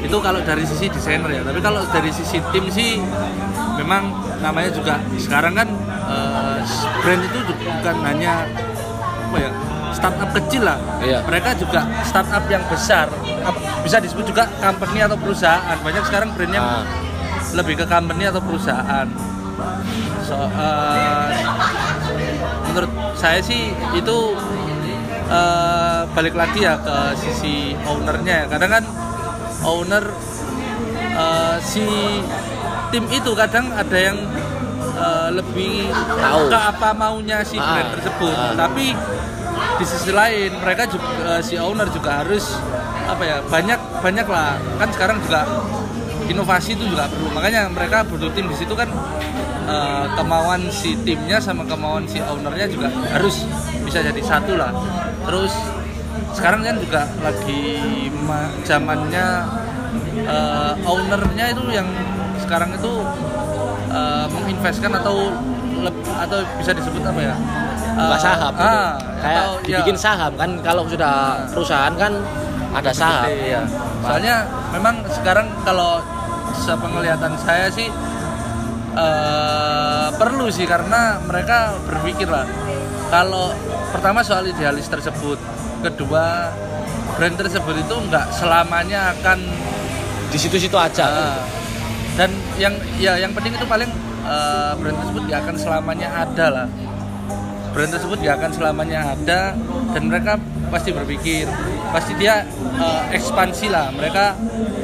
itu 0.01 0.17
kalau 0.17 0.41
dari 0.41 0.65
sisi 0.65 0.89
desainer 0.89 1.29
ya. 1.29 1.41
Tapi 1.45 1.59
kalau 1.61 1.81
dari 1.93 2.09
sisi 2.09 2.41
tim 2.51 2.65
sih 2.67 2.97
memang 3.77 4.09
namanya 4.41 4.69
juga 4.73 4.97
sekarang 5.15 5.53
kan 5.53 5.69
eh, 6.09 6.59
brand 7.01 7.21
itu 7.21 7.39
bukan 7.61 7.95
hanya 8.05 8.45
apa 9.31 9.37
ya 9.37 9.51
startup 9.91 10.29
kecil 10.33 10.65
lah. 10.65 10.79
Iya. 11.03 11.19
mereka 11.27 11.53
juga 11.53 11.85
startup 12.03 12.43
yang 12.49 12.63
besar. 12.67 13.07
Bisa 13.85 13.97
disebut 14.01 14.25
juga 14.25 14.49
company 14.59 15.05
atau 15.05 15.17
perusahaan. 15.17 15.77
Banyak 15.81 16.03
sekarang 16.09 16.33
brandnya 16.33 16.61
Ah. 16.61 16.83
lebih 17.51 17.75
ke 17.77 17.85
company 17.85 18.25
atau 18.25 18.39
perusahaan. 18.39 19.07
So, 20.23 20.37
eh, 20.39 21.27
menurut 22.71 22.91
saya 23.19 23.43
sih 23.43 23.75
itu 23.93 24.17
eh, 25.31 26.01
balik 26.11 26.35
lagi 26.35 26.63
ya 26.63 26.75
ke 26.79 26.95
sisi 27.15 27.71
ownernya 27.83 28.43
ya. 28.43 28.45
Kadang 28.51 28.71
kan 28.71 28.83
owner 29.63 30.05
eh, 31.13 31.57
si 31.61 31.85
tim 32.89 33.05
itu 33.07 33.31
kadang 33.33 33.71
ada 33.71 33.97
yang 33.97 34.17
eh, 34.95 35.29
lebih 35.31 35.89
Tahu. 35.93 36.49
ke 36.49 36.57
apa 36.57 36.89
maunya 36.93 37.41
si 37.41 37.55
Ah, 37.55 37.77
brand 37.77 37.89
tersebut. 37.95 38.35
Ah. 38.35 38.53
tapi 38.57 38.93
di 39.51 39.85
sisi 39.85 40.11
lain 40.13 40.53
mereka 40.59 40.85
juga 40.85 41.37
eh, 41.37 41.41
si 41.41 41.55
owner 41.55 41.87
juga 41.89 42.21
harus 42.23 42.55
apa 43.05 43.23
ya 43.23 43.37
banyak 43.43 43.79
banyak 43.99 44.27
lah. 44.27 44.55
Kan 44.77 44.89
sekarang 44.91 45.17
juga 45.21 45.43
inovasi 46.27 46.73
itu 46.73 46.85
juga 46.87 47.11
perlu. 47.11 47.27
Makanya 47.33 47.67
mereka 47.67 48.05
butuh 48.05 48.31
tim 48.31 48.47
di 48.47 48.55
situ 48.55 48.71
kan 48.71 48.87
eh, 49.67 50.05
kemauan 50.15 50.69
si 50.69 50.95
timnya 51.01 51.37
sama 51.37 51.65
kemauan 51.65 52.05
si 52.05 52.19
ownernya 52.19 52.67
juga 52.67 52.87
harus 53.11 53.43
bisa 53.83 53.99
jadi 53.99 54.21
satu 54.21 54.55
lah. 54.55 54.71
Terus 55.27 55.53
sekarang 56.31 56.61
kan 56.61 56.75
juga 56.77 57.01
lagi 57.19 57.61
ma- 58.19 58.53
zamannya 58.61 59.27
eh, 60.17 60.73
ownernya 60.83 61.45
itu 61.49 61.63
yang 61.69 61.87
sekarang 62.37 62.71
itu 62.71 62.93
eh, 63.89 64.25
menginvestkan 64.29 64.91
atau 64.93 65.31
atau 66.17 66.37
bisa 66.55 66.71
disebut 66.71 67.01
apa 67.01 67.21
ya 67.21 67.35
buka 67.91 68.15
Eh, 68.15 68.19
saham 68.19 68.53
gitu. 68.53 68.63
ah, 68.63 68.91
kayak 69.19 69.41
atau, 69.41 69.53
ya, 69.59 69.77
dibikin 69.77 69.97
saham 69.97 70.31
kan 70.33 70.51
kalau 70.61 70.83
sudah 70.85 71.13
perusahaan 71.49 71.93
kan 71.93 72.13
ada 72.71 72.91
saham 72.91 73.27
Iya. 73.27 73.61
Soalnya 73.99 74.35
memang 74.71 74.95
sekarang 75.11 75.47
kalau 75.61 75.99
sepenglihatan 76.57 77.35
saya 77.37 77.67
sih 77.67 77.91
eh, 78.93 80.07
perlu 80.13 80.47
sih 80.47 80.63
karena 80.63 81.19
mereka 81.21 81.75
berpikir 81.83 82.27
lah 82.27 82.45
kalau 83.09 83.51
pertama 83.91 84.21
soal 84.21 84.45
idealis 84.45 84.87
tersebut, 84.87 85.35
kedua 85.81 86.53
brand 87.17 87.35
tersebut 87.35 87.75
itu 87.81 87.95
nggak 88.07 88.25
selamanya 88.33 89.13
akan 89.17 89.39
di 90.31 90.37
situ-situ 90.39 90.77
aja. 90.79 91.05
Ah. 91.05 91.39
dan 92.19 92.27
yang 92.59 92.75
ya 92.99 93.15
yang 93.15 93.31
penting 93.31 93.55
itu 93.55 93.63
paling 93.63 93.87
eh, 94.27 94.71
brand 94.75 94.97
tersebut 94.99 95.21
gak 95.31 95.39
akan 95.47 95.55
selamanya 95.55 96.07
ada 96.11 96.45
lah. 96.51 96.67
Brand 97.71 97.87
tersebut 97.87 98.19
gak 98.19 98.35
akan 98.35 98.51
selamanya 98.51 99.15
ada 99.15 99.55
dan 99.95 100.01
mereka 100.11 100.35
pasti 100.67 100.91
berpikir 100.91 101.47
pasti 101.91 102.11
dia 102.19 102.43
eh, 102.79 103.01
ekspansi 103.15 103.71
lah. 103.71 103.95
Mereka 103.95 104.25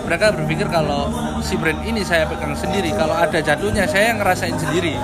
mereka 0.08 0.32
berpikir 0.40 0.72
kalau 0.72 1.12
si 1.44 1.60
brand 1.60 1.84
ini 1.84 2.00
saya 2.04 2.24
pegang 2.32 2.56
sendiri 2.56 2.96
kalau 2.96 3.16
ada 3.16 3.44
jatuhnya 3.44 3.84
saya 3.92 4.16
yang 4.16 4.24
ngerasain 4.24 4.56
sendiri 4.56 4.96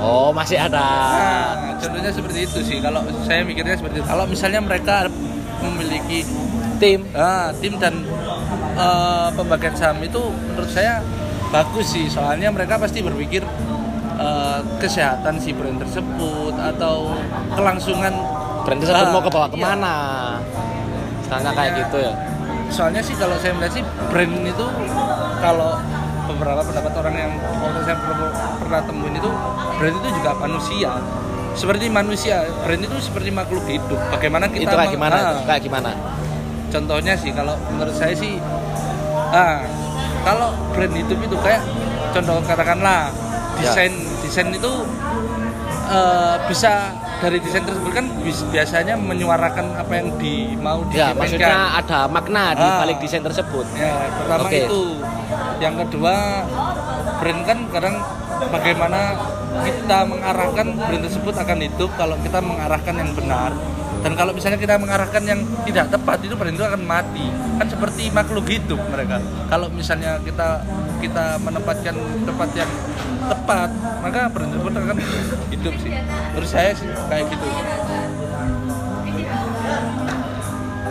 oh 0.00 0.32
masih 0.32 0.56
ada. 0.56 0.80
Nah 0.80 1.76
contohnya 1.76 2.10
seperti 2.10 2.48
itu 2.48 2.58
sih. 2.64 2.76
Kalau 2.80 3.04
saya 3.24 3.44
mikirnya 3.44 3.76
seperti 3.76 4.00
itu. 4.00 4.06
Kalau 4.08 4.24
misalnya 4.24 4.60
mereka 4.64 5.06
memiliki 5.60 6.24
tim 6.80 7.04
Ah, 7.12 7.52
tim 7.60 7.76
dan 7.76 8.00
eh, 8.74 9.28
pembagian 9.36 9.76
saham 9.76 10.00
itu 10.00 10.20
menurut 10.32 10.70
saya 10.72 11.04
bagus 11.52 11.92
sih. 11.92 12.08
Soalnya 12.08 12.48
mereka 12.48 12.80
pasti 12.80 13.04
berpikir 13.04 13.44
eh, 14.16 14.60
kesehatan 14.80 15.36
si 15.38 15.52
brand 15.52 15.76
tersebut 15.76 16.54
atau 16.56 17.12
kelangsungan 17.52 18.14
brand 18.64 18.80
tersebut 18.80 19.04
Ah, 19.04 19.12
mau 19.12 19.20
ke 19.20 19.30
bawah 19.30 19.48
iya. 19.52 19.54
ke 19.54 19.58
mana? 19.60 19.96
Misalnya 21.20 21.50
kayak 21.54 21.72
gitu 21.84 21.96
ya. 22.00 22.12
Soalnya 22.70 23.02
sih 23.02 23.14
kalau 23.18 23.36
saya 23.36 23.52
melihat 23.52 23.74
sih 23.76 23.84
brand 24.08 24.34
itu 24.46 24.66
kalau 25.42 25.76
beberapa 26.32 26.60
pendapat 26.62 26.92
orang 26.96 27.14
yang 27.16 27.32
waktu 27.56 27.80
saya 27.82 27.96
pernah, 27.96 28.30
pernah 28.56 28.80
temuin 28.82 29.14
itu 29.14 29.30
brand 29.76 29.96
itu 29.96 30.08
juga 30.14 30.30
manusia 30.36 30.90
seperti 31.52 31.86
manusia 31.86 32.36
brand 32.60 32.78
itu 32.80 32.96
seperti 33.00 33.30
makhluk 33.30 33.64
hidup 33.66 33.98
bagaimana 34.08 34.46
kita 34.46 34.64
itu 34.64 34.76
kayak 34.76 34.92
gimana 34.92 35.14
Ah, 35.14 35.22
itu? 35.26 35.38
kayak 35.44 35.62
gimana 35.62 35.90
contohnya 36.68 37.14
sih 37.14 37.30
kalau 37.30 37.54
menurut 37.68 37.92
saya 37.92 38.14
sih 38.14 38.38
ah 39.30 39.66
kalau 40.20 40.48
brand 40.70 40.92
hidup 40.92 41.18
itu 41.18 41.36
kayak 41.38 41.62
contoh 42.10 42.38
katakanlah 42.42 43.10
Ya. 43.52 43.68
desain 43.68 43.92
desain 44.22 44.48
itu 44.48 44.72
eh, 45.90 46.34
bisa 46.46 46.72
dari 47.18 47.36
desain 47.38 47.60
tersebut 47.60 47.92
kan 47.92 48.06
biasanya 48.48 48.94
menyuarakan 48.96 49.76
apa 49.76 49.92
yang 49.92 50.08
di 50.16 50.56
mau 50.56 50.80
ya 50.86 51.12
disampaikan. 51.12 51.18
maksudnya 51.18 51.52
ada 51.76 51.98
makna 52.08 52.44
di 52.54 52.64
Ah. 52.64 52.78
balik 52.80 52.96
desain 52.98 53.20
tersebut 53.20 53.66
ya 53.74 53.92
pertama 54.16 54.48
Oke. 54.48 54.64
itu 54.64 54.80
yang 55.60 55.76
kedua 55.76 56.48
brand 57.20 57.42
kan 57.44 57.58
kadang 57.68 57.96
bagaimana 58.48 59.12
kita 59.60 59.98
mengarahkan 60.08 60.66
brand 60.72 61.04
tersebut 61.04 61.34
akan 61.36 61.58
hidup 61.60 61.90
kalau 62.00 62.16
kita 62.24 62.38
mengarahkan 62.40 62.94
yang 62.96 63.12
benar. 63.12 63.52
Dan 64.00 64.16
kalau 64.16 64.32
misalnya 64.32 64.56
kita 64.56 64.80
mengarahkan 64.80 65.20
yang 65.28 65.44
tidak 65.68 65.92
tepat 65.92 66.24
itu 66.24 66.32
brand 66.32 66.56
itu 66.56 66.64
akan 66.64 66.82
mati. 66.88 67.28
Kan 67.60 67.68
seperti 67.68 68.08
makhluk 68.08 68.48
hidup 68.48 68.80
mereka. 68.88 69.20
Kalau 69.52 69.68
misalnya 69.68 70.16
kita 70.24 70.64
kita 71.04 71.36
menempatkan 71.44 71.96
tempat 72.24 72.48
yang 72.56 72.70
tepat 73.28 73.68
maka 74.00 74.32
brand 74.32 74.48
tersebut 74.56 74.72
akan 74.72 74.96
hidup 75.52 75.74
sih. 75.84 75.92
Menurut 76.32 76.48
saya 76.48 76.72
sih 76.72 76.88
kayak 77.12 77.28
gitu. 77.28 77.48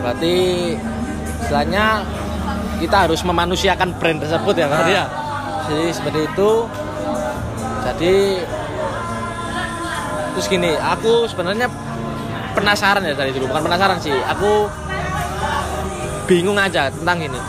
Berarti 0.00 0.36
istilahnya 1.42 2.06
kita 2.80 3.04
harus 3.04 3.20
memanusiakan 3.20 3.92
brand 4.00 4.24
tersebut 4.24 4.54
ya 4.56 4.66
berarti 4.66 4.92
ya 4.96 5.06
jadi 5.70 5.86
seperti 5.94 6.20
itu. 6.26 6.50
Jadi 7.80 8.14
terus 10.30 10.46
gini 10.46 10.70
aku 10.78 11.26
sebenarnya 11.30 11.70
penasaran 12.58 13.06
ya 13.06 13.14
dari 13.14 13.30
dulu. 13.30 13.46
Bukan 13.50 13.62
penasaran 13.70 13.98
sih 14.02 14.14
aku 14.26 14.66
bingung 16.26 16.58
aja 16.58 16.90
tentang 16.90 17.22
ini. 17.22 17.40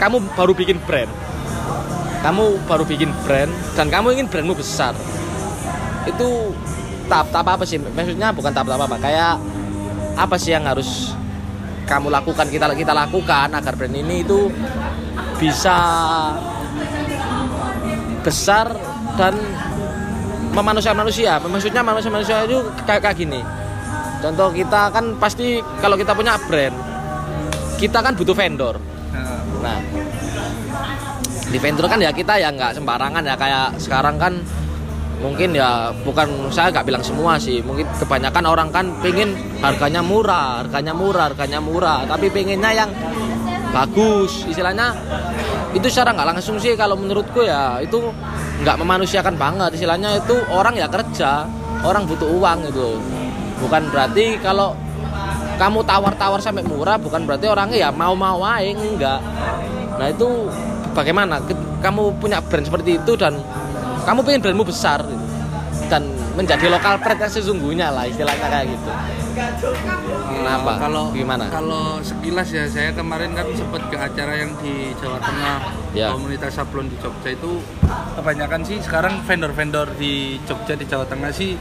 Kamu 0.00 0.16
baru 0.32 0.56
bikin 0.56 0.80
brand. 0.88 1.12
Kamu 2.20 2.64
baru 2.68 2.84
bikin 2.88 3.12
brand 3.24 3.52
dan 3.76 3.92
kamu 3.92 4.16
ingin 4.16 4.28
brandmu 4.28 4.56
besar. 4.56 4.96
Itu 6.08 6.56
tahap-tahap 7.12 7.60
apa 7.60 7.64
sih? 7.68 7.76
Maksudnya 7.76 8.32
bukan 8.32 8.52
tahap-tahap 8.52 8.88
apa 8.88 8.96
kayak 9.00 9.34
apa 10.16 10.36
sih 10.36 10.52
yang 10.52 10.64
harus 10.64 11.12
kamu 11.90 12.06
lakukan 12.06 12.46
kita 12.46 12.70
kita 12.78 12.94
lakukan 12.94 13.50
agar 13.50 13.74
brand 13.74 13.98
ini 13.98 14.22
itu 14.22 14.46
bisa 15.42 15.76
besar 18.22 18.70
dan 19.18 19.34
memanusia 20.54 20.94
manusia 20.94 21.42
maksudnya 21.42 21.82
manusia 21.82 22.10
manusia 22.14 22.36
itu 22.46 22.62
kayak 22.86 23.02
kayak 23.10 23.18
gini. 23.18 23.42
Contoh 24.20 24.52
kita 24.54 24.92
kan 24.94 25.16
pasti 25.18 25.58
kalau 25.82 25.98
kita 25.98 26.14
punya 26.14 26.38
brand 26.46 26.76
kita 27.80 27.98
kan 28.04 28.14
butuh 28.14 28.36
vendor. 28.36 28.76
Nah, 29.10 29.40
nah 29.64 29.78
di 31.50 31.58
vendor 31.58 31.90
kan 31.90 31.98
ya 31.98 32.14
kita 32.14 32.38
ya 32.38 32.54
nggak 32.54 32.78
sembarangan 32.78 33.26
ya. 33.26 33.34
Kayak 33.34 33.66
sekarang 33.82 34.14
kan 34.20 34.38
mungkin 35.20 35.52
ya 35.52 35.92
bukan 36.02 36.48
saya 36.48 36.72
nggak 36.72 36.86
bilang 36.88 37.04
semua 37.04 37.36
sih. 37.36 37.60
Mungkin 37.60 37.86
kebanyakan 38.00 38.44
orang 38.48 38.68
kan 38.72 38.88
pengen 39.04 39.36
harganya 39.60 40.00
murah 40.00 40.64
harganya 40.64 40.92
murah 40.96 41.24
harganya 41.30 41.60
murah. 41.60 42.08
Tapi 42.08 42.32
pengennya 42.32 42.72
yang 42.72 42.90
bagus. 43.70 44.48
Istilahnya 44.48 44.96
itu 45.76 45.86
secara 45.86 46.16
nggak 46.16 46.28
langsung 46.36 46.56
sih 46.56 46.74
kalau 46.74 46.96
menurutku 46.96 47.44
ya. 47.44 47.78
Itu 47.84 48.10
nggak 48.64 48.76
memanusiakan 48.80 49.36
banget. 49.36 49.76
Istilahnya 49.76 50.18
itu 50.18 50.34
orang 50.50 50.74
ya 50.74 50.88
kerja 50.88 51.44
orang 51.84 52.08
butuh 52.08 52.28
uang 52.28 52.58
itu. 52.72 52.88
Bukan 53.60 53.92
berarti 53.92 54.40
kalau 54.40 54.72
kamu 55.60 55.84
tawar-tawar 55.84 56.40
sampai 56.40 56.64
murah 56.64 56.96
bukan 56.96 57.28
berarti 57.28 57.44
orangnya 57.44 57.76
ya 57.76 57.90
mau-mau 57.92 58.40
aja 58.40 58.72
enggak. 58.72 59.20
Nah 60.00 60.08
itu 60.08 60.48
bagaimana? 60.96 61.36
Kamu 61.84 62.16
punya 62.16 62.40
brand 62.40 62.64
seperti 62.64 62.96
itu 62.96 63.12
dan 63.16 63.36
kamu 64.02 64.20
pengen 64.22 64.40
brandmu 64.40 64.64
besar 64.64 65.00
dan 65.90 66.02
menjadi 66.34 66.70
lokal 66.70 66.96
yang 66.98 67.26
sesungguhnya 67.28 67.90
lah 67.90 68.06
istilahnya 68.06 68.46
kayak 68.46 68.66
gitu 68.70 68.90
Kenapa? 70.30 70.76
Kalau 70.76 71.14
gimana? 71.14 71.46
Kalau 71.48 72.02
sekilas 72.02 72.50
ya 72.50 72.66
saya 72.66 72.90
kemarin 72.92 73.32
kan 73.32 73.46
sempat 73.54 73.82
ke 73.88 73.96
acara 73.96 74.34
yang 74.36 74.52
di 74.58 74.92
Jawa 74.98 75.18
Tengah 75.22 75.56
Ya. 75.90 76.14
komunitas 76.14 76.54
sablon 76.54 76.86
di 76.86 76.94
Jogja 77.02 77.34
itu 77.34 77.58
kebanyakan 78.14 78.62
sih 78.62 78.78
sekarang 78.78 79.22
vendor-vendor 79.26 79.90
di 79.98 80.38
Jogja 80.46 80.78
di 80.78 80.86
Jawa 80.86 81.02
Tengah 81.06 81.30
sih 81.34 81.58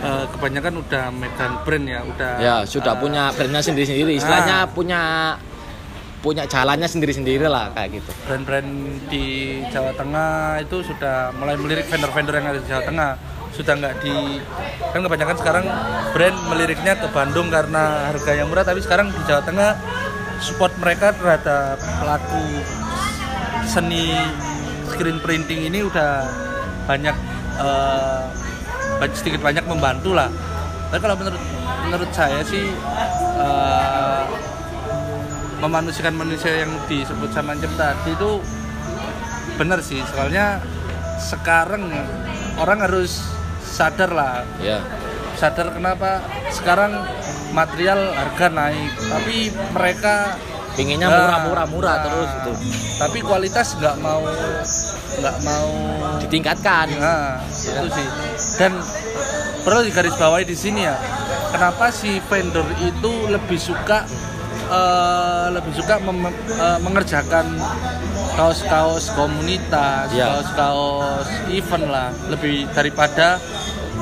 eh, 0.00 0.24
kebanyakan 0.36 0.84
udah 0.84 1.04
megang 1.08 1.54
brand 1.64 1.86
ya, 1.88 2.00
udah 2.04 2.32
ya 2.40 2.56
sudah 2.68 2.92
eh, 2.92 3.00
punya 3.00 3.22
brandnya 3.32 3.62
sendiri-sendiri 3.64 4.20
istilahnya 4.20 4.68
punya 4.68 5.00
punya 6.28 6.44
jalannya 6.44 6.84
sendiri-sendiri 6.84 7.48
lah 7.48 7.72
kayak 7.72 8.04
gitu. 8.04 8.10
Brand-brand 8.28 8.70
di 9.08 9.58
Jawa 9.72 9.96
Tengah 9.96 10.60
itu 10.60 10.84
sudah 10.84 11.32
mulai 11.40 11.56
melirik 11.56 11.88
vendor-vendor 11.88 12.36
yang 12.36 12.46
ada 12.52 12.60
di 12.60 12.68
Jawa 12.68 12.82
Tengah. 12.84 13.10
Sudah 13.56 13.72
nggak 13.80 13.94
di 14.04 14.36
kan 14.92 15.00
kebanyakan 15.00 15.36
sekarang 15.40 15.64
brand 16.12 16.36
meliriknya 16.52 17.00
ke 17.00 17.08
Bandung 17.10 17.48
karena 17.48 18.12
harganya 18.12 18.44
murah 18.44 18.62
tapi 18.62 18.84
sekarang 18.84 19.08
di 19.08 19.20
Jawa 19.24 19.40
Tengah 19.40 19.72
support 20.44 20.76
mereka 20.76 21.16
terhadap 21.16 21.80
pelaku 21.80 22.44
seni 23.64 24.12
screen 24.92 25.18
printing 25.24 25.64
ini 25.72 25.80
udah 25.82 26.28
banyak 26.84 27.16
banyak- 29.00 29.16
sedikit 29.16 29.40
banyak 29.40 29.64
membantu 29.64 30.12
lah. 30.12 30.28
Tapi 30.92 31.00
kalau 31.00 31.16
menurut 31.16 31.42
menurut 31.88 32.10
saya 32.12 32.40
sih 32.44 32.68
eh, 33.38 34.20
memanusiakan 35.58 36.14
manusia 36.14 36.64
yang 36.64 36.70
disebut 36.86 37.30
sama 37.34 37.54
tadi 37.58 38.14
itu 38.14 38.30
benar 39.58 39.82
sih. 39.82 40.00
Soalnya 40.14 40.62
sekarang 41.18 41.90
orang 42.58 42.78
harus 42.86 43.22
sadar 43.62 44.10
lah. 44.14 44.46
Ya 44.62 44.82
sadar 45.38 45.70
kenapa? 45.70 46.18
Sekarang 46.50 46.98
material 47.54 48.10
harga 48.10 48.50
naik 48.50 48.92
tapi 49.06 49.54
mereka 49.70 50.34
pinginnya 50.74 51.10
Nah, 51.10 51.18
murah-murah-murah 51.22 51.94
nah, 51.94 52.04
terus 52.06 52.30
itu. 52.42 52.52
Tapi 52.98 53.18
kualitas 53.22 53.78
nggak 53.78 53.96
mau 54.02 54.26
nggak 55.22 55.36
mau 55.46 55.70
ditingkatkan. 56.26 56.86
Nah 56.98 57.38
itu 57.46 57.86
sih. 57.94 58.08
Dan 58.58 58.82
perlu 59.62 59.86
digarisbawahi 59.86 60.44
di 60.46 60.56
sini 60.58 60.82
ya 60.82 60.98
kenapa 61.54 61.94
si 61.94 62.18
vendor 62.26 62.66
itu 62.82 63.12
lebih 63.30 63.58
suka 63.58 64.04
eh, 64.68 65.46
lebih 65.52 65.72
suka 65.74 65.96
mem- 66.00 66.36
eh, 66.48 66.78
mengerjakan 66.84 67.46
kaos-kaos 68.38 69.10
komunitas 69.18 70.14
Ya. 70.14 70.30
kaos-kaos 70.30 71.26
event 71.50 71.90
lah 71.90 72.08
lebih 72.30 72.70
daripada 72.70 73.42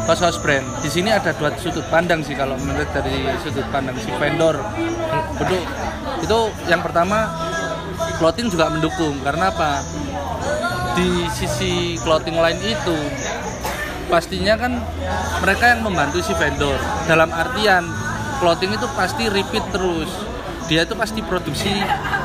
kaos-kaos 0.05 0.37
brand. 0.45 0.67
Di 0.85 0.93
sini 0.93 1.09
ada 1.09 1.33
dua 1.33 1.57
sudut 1.57 1.87
pandang 1.88 2.21
sih 2.21 2.37
kalau 2.37 2.55
menurut 2.61 2.87
dari 2.93 3.25
sudut 3.41 3.64
pandang 3.73 3.97
si 3.97 4.12
vendor. 4.21 4.61
Betul. 5.41 5.62
itu 6.17 6.38
yang 6.67 6.81
pertama 6.81 7.29
clothing 8.21 8.49
juga 8.49 8.73
mendukung. 8.73 9.21
Karena 9.25 9.53
apa? 9.53 9.85
Di 10.97 11.29
sisi 11.29 12.01
clothing 12.01 12.41
line 12.41 12.61
itu 12.64 12.97
pastinya 14.07 14.55
kan 14.57 14.81
mereka 15.43 15.77
yang 15.77 15.81
membantu 15.85 16.25
si 16.25 16.33
vendor. 16.37 16.77
Dalam 17.05 17.29
artian 17.33 17.85
clothing 18.41 18.73
itu 18.77 18.87
pasti 18.97 19.29
repeat 19.29 19.64
terus 19.73 20.09
dia 20.67 20.83
itu 20.83 20.95
pasti 20.95 21.21
produksi 21.21 21.71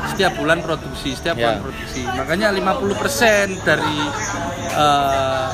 setiap 0.08 0.32
bulan 0.34 0.58
produksi 0.58 1.14
setiap 1.14 1.34
Ya. 1.34 1.54
bulan 1.54 1.60
produksi 1.62 2.00
makanya 2.04 2.48
50% 2.50 3.62
dari 3.62 3.98
eh, 4.72 5.46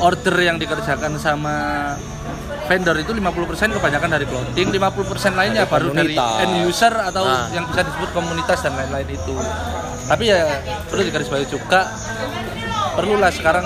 order 0.00 0.36
yang 0.38 0.56
dikerjakan 0.56 1.16
sama 1.16 1.56
vendor 2.66 2.94
itu 2.96 3.10
50% 3.10 3.26
kebanyakan 3.72 4.10
dari 4.10 4.24
clothing 4.24 4.68
50% 4.70 5.34
lainnya 5.34 5.62
Dari 5.62 5.70
baru 5.70 5.88
dari 5.90 6.14
komunitas. 6.14 6.40
end 6.40 6.54
user 6.62 6.94
atau 6.94 7.24
Nah. 7.24 7.46
yang 7.50 7.64
bisa 7.66 7.82
disebut 7.82 8.10
komunitas 8.10 8.58
dan 8.60 8.72
lain-lain 8.74 9.08
itu 9.08 9.34
tapi 10.06 10.24
ya 10.26 10.42
perlu 10.86 11.02
digarisbawahi 11.04 11.46
juga 11.46 11.86
perlulah 13.00 13.32
sekarang 13.32 13.64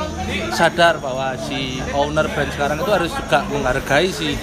sadar 0.54 1.02
bahwa 1.02 1.34
si 1.34 1.82
owner 1.90 2.30
brand 2.30 2.54
sekarang 2.54 2.78
itu 2.78 2.90
harus 2.94 3.10
juga 3.10 3.42
menghargai 3.50 4.08
si 4.14 4.38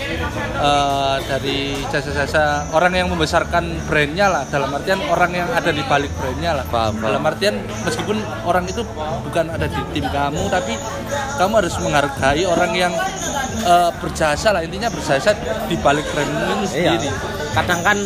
eh, 0.59 1.15
dari 1.31 1.79
jasa-jasa 1.87 2.67
orang 2.75 2.91
yang 2.99 3.07
membesarkan 3.07 3.87
brandnya 3.87 4.27
lah 4.27 4.43
dalam 4.51 4.67
artian 4.75 4.99
orang 5.07 5.31
yang 5.31 5.47
ada 5.47 5.71
di 5.71 5.79
balik 5.87 6.11
brandnya 6.19 6.59
lah 6.59 6.65
Paham, 6.67 6.99
paham. 6.99 7.07
dalam 7.07 7.23
artian 7.23 7.55
meskipun 7.87 8.19
orang 8.43 8.67
itu 8.67 8.83
bukan 9.23 9.47
ada 9.47 9.71
di 9.71 9.79
tim 9.95 10.05
kamu 10.11 10.43
tapi 10.51 10.75
kamu 11.39 11.53
harus 11.63 11.75
menghargai 11.79 12.43
orang 12.43 12.71
yang 12.75 12.91
eh, 13.63 13.89
berjasa 14.03 14.51
lah 14.51 14.59
intinya 14.59 14.91
berjasa 14.91 15.31
di 15.71 15.79
balik 15.79 16.03
brandmu 16.11 16.43
itu 16.43 16.75
Iya. 16.75 16.99
sendiri 16.99 17.09
Kadang 17.51 17.83
kan 17.83 17.99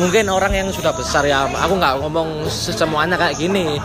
mungkin 0.00 0.32
orang 0.32 0.48
yang 0.56 0.68
sudah 0.72 0.96
besar 0.96 1.20
ya, 1.20 1.44
aku 1.44 1.76
nggak 1.76 2.00
ngomong 2.00 2.48
semuanya 2.48 3.20
kayak 3.20 3.36
gini. 3.36 3.76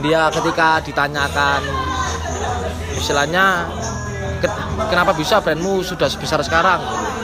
Dia 0.00 0.32
ketika 0.32 0.80
ditanyakan, 0.80 1.60
istilahnya, 2.96 3.68
"Ket- 4.40 4.60
kenapa 4.88 5.12
bisa 5.12 5.40
brandmu 5.44 5.84
sudah 5.84 6.08
sebesar 6.08 6.40
sekarang? 6.40 6.80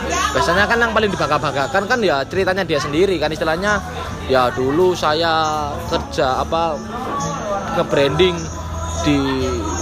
Biasanya 0.06 0.68
kan 0.68 0.76
yang 0.76 0.92
paling 0.92 1.08
dibangga-banggakan 1.08 1.82
kan 1.88 1.98
ya 2.04 2.20
ceritanya 2.28 2.62
dia 2.62 2.76
sendiri 2.76 3.16
kan 3.16 3.32
istilahnya 3.32 3.80
ya 4.28 4.52
dulu 4.52 4.92
saya 4.92 5.72
kerja 5.88 6.44
apa 6.44 6.76
ke 7.74 7.82
branding 7.88 8.36
di 9.02 9.18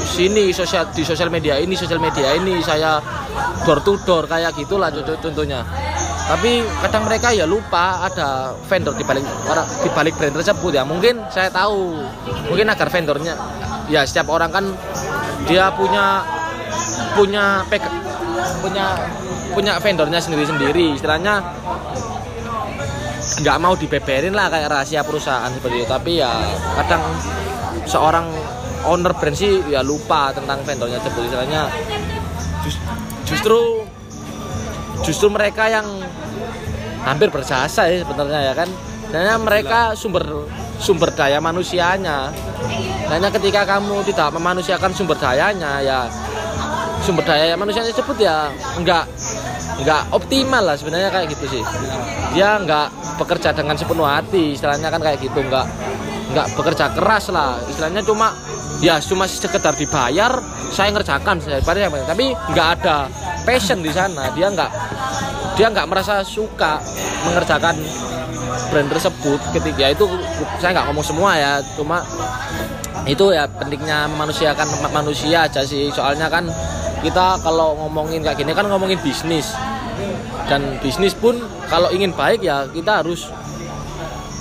sini 0.07 0.55
sosial 0.55 0.87
di 0.95 1.03
sosial 1.03 1.29
media 1.29 1.59
ini 1.59 1.75
sosial 1.75 1.99
media 1.99 2.33
ini 2.39 2.63
saya 2.63 3.03
door 3.67 3.83
to 3.83 3.99
door 4.07 4.31
kayak 4.31 4.55
gitulah 4.55 4.95
contoh- 4.95 5.19
contohnya 5.19 5.67
tapi 6.25 6.65
kadang 6.81 7.05
mereka 7.05 7.29
ya 7.37 7.45
lupa 7.45 8.01
ada 8.09 8.57
vendor 8.65 8.97
di 8.97 9.05
balik 9.05 9.25
di 9.85 9.91
balik 9.93 10.17
brand 10.17 10.33
tersebut 10.33 10.73
ya. 10.73 10.81
Mungkin 10.81 11.29
saya 11.29 11.53
tahu 11.53 12.01
mungkin 12.49 12.67
agar 12.73 12.89
vendornya 12.89 13.37
ya 13.93 14.01
setiap 14.09 14.33
orang 14.33 14.49
kan 14.49 14.65
dia 15.45 15.69
punya 15.77 16.25
punya 17.13 17.61
pek- 17.69 18.03
punya 18.65 18.97
punya 19.53 19.77
vendornya 19.77 20.19
sendiri 20.19 20.49
sendiri 20.49 20.97
istilahnya 20.97 21.45
nggak 23.45 23.57
mau 23.61 23.77
dibeberin 23.77 24.33
lah 24.33 24.49
kayak 24.49 24.73
rahasia 24.73 25.05
perusahaan 25.05 25.53
seperti 25.53 25.85
itu. 25.85 25.89
Tapi 25.93 26.13
ya 26.25 26.33
kadang 26.81 27.05
seorang 27.85 28.33
owner 28.89 29.13
brand 29.13 29.37
sih 29.37 29.61
ya 29.69 29.85
lupa 29.85 30.33
tentang 30.33 30.65
vendornya 30.65 31.05
tersebut. 31.05 31.29
Istilahnya 31.29 31.69
jus- 32.65 32.81
justru 33.29 33.84
justru 35.03 35.27
mereka 35.33 35.67
yang 35.67 35.87
hampir 37.05 37.29
berjasa 37.29 37.91
ya 37.91 38.05
sebenarnya 38.07 38.41
ya 38.53 38.55
kan. 38.55 38.69
Karena 39.11 39.39
mereka 39.39 39.95
sumber 39.95 40.47
sumber 40.79 41.11
daya 41.15 41.39
manusianya. 41.39 42.35
Hanya 43.11 43.29
ketika 43.31 43.63
kamu 43.67 44.03
tidak 44.07 44.35
memanusiakan 44.35 44.91
sumber 44.91 45.19
dayanya 45.19 45.79
ya 45.83 46.01
sumber 47.05 47.21
daya 47.29 47.53
manusia 47.55 47.85
tersebut 47.85 48.17
ya 48.17 48.49
nggak 48.81 49.05
nggak 49.85 50.03
optimal 50.17 50.65
lah 50.65 50.77
sebenarnya 50.79 51.13
kayak 51.13 51.37
gitu 51.37 51.61
sih. 51.61 51.63
Dia 52.35 52.59
nggak 52.59 53.19
bekerja 53.21 53.55
dengan 53.55 53.79
sepenuh 53.79 54.09
hati 54.09 54.57
istilahnya 54.57 54.89
kan 54.91 54.99
kayak 54.99 55.21
gitu 55.23 55.39
nggak 55.45 55.67
nggak 56.35 56.47
bekerja 56.59 56.91
keras 56.97 57.31
lah. 57.31 57.61
Istilahnya 57.71 58.03
cuma 58.03 58.35
ya 58.83 58.99
cuma 58.99 59.31
sekedar 59.31 59.77
dibayar 59.79 60.43
saya 60.75 60.91
ngerjakan 60.91 61.39
saya 61.39 61.63
tapi 61.63 62.35
nggak 62.35 62.69
ada 62.81 63.07
passion 63.45 63.79
di 63.81 63.93
sana. 63.93 64.33
Dia 64.33 64.49
nggak 64.51 64.71
dia 65.55 65.71
nggak 65.71 65.87
merasa 65.87 66.25
suka 66.27 66.83
mengerjakan 67.25 67.79
brand 68.73 68.89
tersebut 68.91 69.41
ketika 69.55 69.79
ya 69.79 69.89
itu 69.95 70.05
saya 70.59 70.75
nggak 70.75 70.87
ngomong 70.91 71.07
semua 71.07 71.31
ya 71.39 71.53
cuma 71.79 72.03
itu 73.05 73.31
ya 73.31 73.45
pentingnya 73.47 74.09
memanusiakan 74.11 74.67
ma- 74.83 74.95
manusia 75.05 75.45
aja 75.47 75.63
sih. 75.63 75.93
Soalnya 75.93 76.27
kan 76.27 76.49
kita 77.05 77.39
kalau 77.45 77.77
ngomongin 77.85 78.25
kayak 78.25 78.41
gini 78.41 78.51
kan 78.57 78.67
ngomongin 78.67 78.99
bisnis. 79.05 79.53
Dan 80.45 80.77
bisnis 80.83 81.15
pun 81.15 81.39
kalau 81.69 81.89
ingin 81.89 82.13
baik 82.13 82.45
ya 82.45 82.65
kita 82.69 83.05
harus 83.05 83.29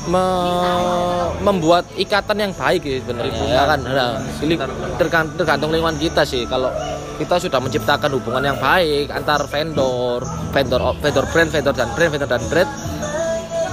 me- 0.08 1.32
membuat 1.44 1.88
ikatan 1.96 2.40
yang 2.40 2.52
baik 2.56 2.84
ya 2.84 3.00
sebenarnya 3.04 3.44
ya 3.48 3.64
kan? 3.68 3.80
nah, 3.84 4.16
ini 4.44 4.56
tergan- 5.00 5.32
tergantung 5.36 5.72
lingkungan 5.72 6.00
kita 6.00 6.24
sih. 6.24 6.44
Kalau 6.48 6.72
kita 7.18 7.36
sudah 7.38 7.60
menciptakan 7.62 8.12
hubungan 8.18 8.54
yang 8.54 8.58
baik 8.58 9.14
antar 9.14 9.46
vendor 9.46 10.26
vendor 10.50 10.82
vendor 11.00 11.26
brand 11.30 11.50
vendor 11.50 11.74
dan 11.74 11.90
brand 11.94 12.12
vendor 12.12 12.30
dan 12.30 12.44
brand. 12.50 12.70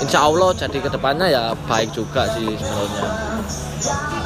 Insya 0.01 0.25
Allah 0.25 0.57
jadi 0.57 0.81
ke 0.81 0.89
depannya 0.89 1.29
ya 1.29 1.43
baik 1.69 1.93
juga 1.93 2.25
sih 2.33 2.49
sebenarnya. 2.57 3.09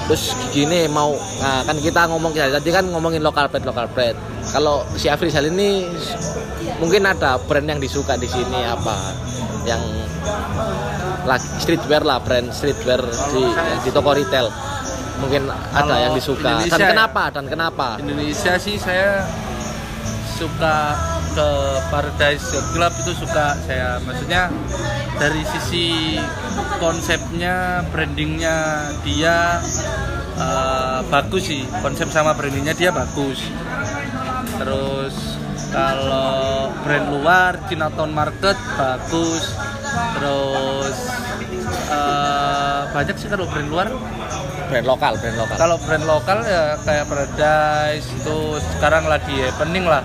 Terus 0.07 0.37
gini 0.53 0.87
mau 0.87 1.16
nah, 1.40 1.66
kan 1.66 1.77
kita 1.81 2.07
ngomong 2.11 2.31
tadi 2.35 2.70
kan 2.70 2.87
ngomongin 2.90 3.22
lokal 3.22 3.50
brand 3.50 3.66
lokal 3.66 3.87
brand. 3.90 4.16
Kalau 4.55 4.87
si 4.94 5.11
Afrizal 5.11 5.50
ini 5.50 5.88
mungkin 6.79 7.03
ada 7.07 7.38
brand 7.42 7.66
yang 7.66 7.83
disuka 7.83 8.14
di 8.14 8.31
sini 8.31 8.62
apa? 8.62 8.96
Yang 9.66 9.83
lagi 11.24 11.48
streetwear 11.59 12.05
lah 12.05 12.20
brand 12.20 12.53
streetwear 12.53 13.00
di 13.33 13.42
di 13.83 13.90
toko 13.90 14.12
retail 14.12 14.53
mungkin 15.22 15.42
ada 15.50 15.83
Kalau 15.83 15.96
yang 15.96 16.14
disuka. 16.16 16.42
Dan 16.42 16.53
Indonesia 16.64 16.85
ya? 16.85 16.90
kenapa? 16.90 17.22
Dan 17.31 17.44
kenapa? 17.46 17.87
Indonesia 18.03 18.53
sih 18.59 18.77
saya 18.79 19.27
suka 20.35 20.77
ke 21.35 21.50
Paradise 21.90 22.46
Yacht 22.55 22.68
Club 22.74 22.92
itu 23.03 23.12
suka 23.22 23.46
saya. 23.66 23.98
Maksudnya 24.03 24.50
dari 25.18 25.42
sisi 25.46 26.18
konsepnya 26.83 27.87
brandingnya 27.90 28.90
dia 29.07 29.62
eh, 30.38 30.98
bagus 31.11 31.42
sih. 31.50 31.62
Konsep 31.83 32.11
sama 32.11 32.35
brandingnya 32.35 32.74
dia 32.74 32.90
bagus. 32.90 33.42
Terus 34.59 35.14
kalau 35.74 36.70
brand 36.87 37.07
luar 37.11 37.59
Chinatown 37.66 38.11
Market 38.14 38.59
bagus. 38.79 39.55
Terus 40.18 40.96
eh, 41.90 42.83
banyak 42.94 43.16
sih 43.18 43.29
kalau 43.31 43.46
brand 43.50 43.70
luar 43.70 43.88
brand 44.66 44.87
lokal 44.87 45.12
brand 45.18 45.37
lokal 45.37 45.57
kalau 45.57 45.77
brand 45.81 46.05
lokal 46.05 46.38
ya 46.42 46.77
kayak 46.83 47.05
Paradise 47.07 48.07
itu 48.11 48.38
sekarang 48.77 49.05
lagi 49.07 49.35
happening 49.42 49.85
lah. 49.85 50.03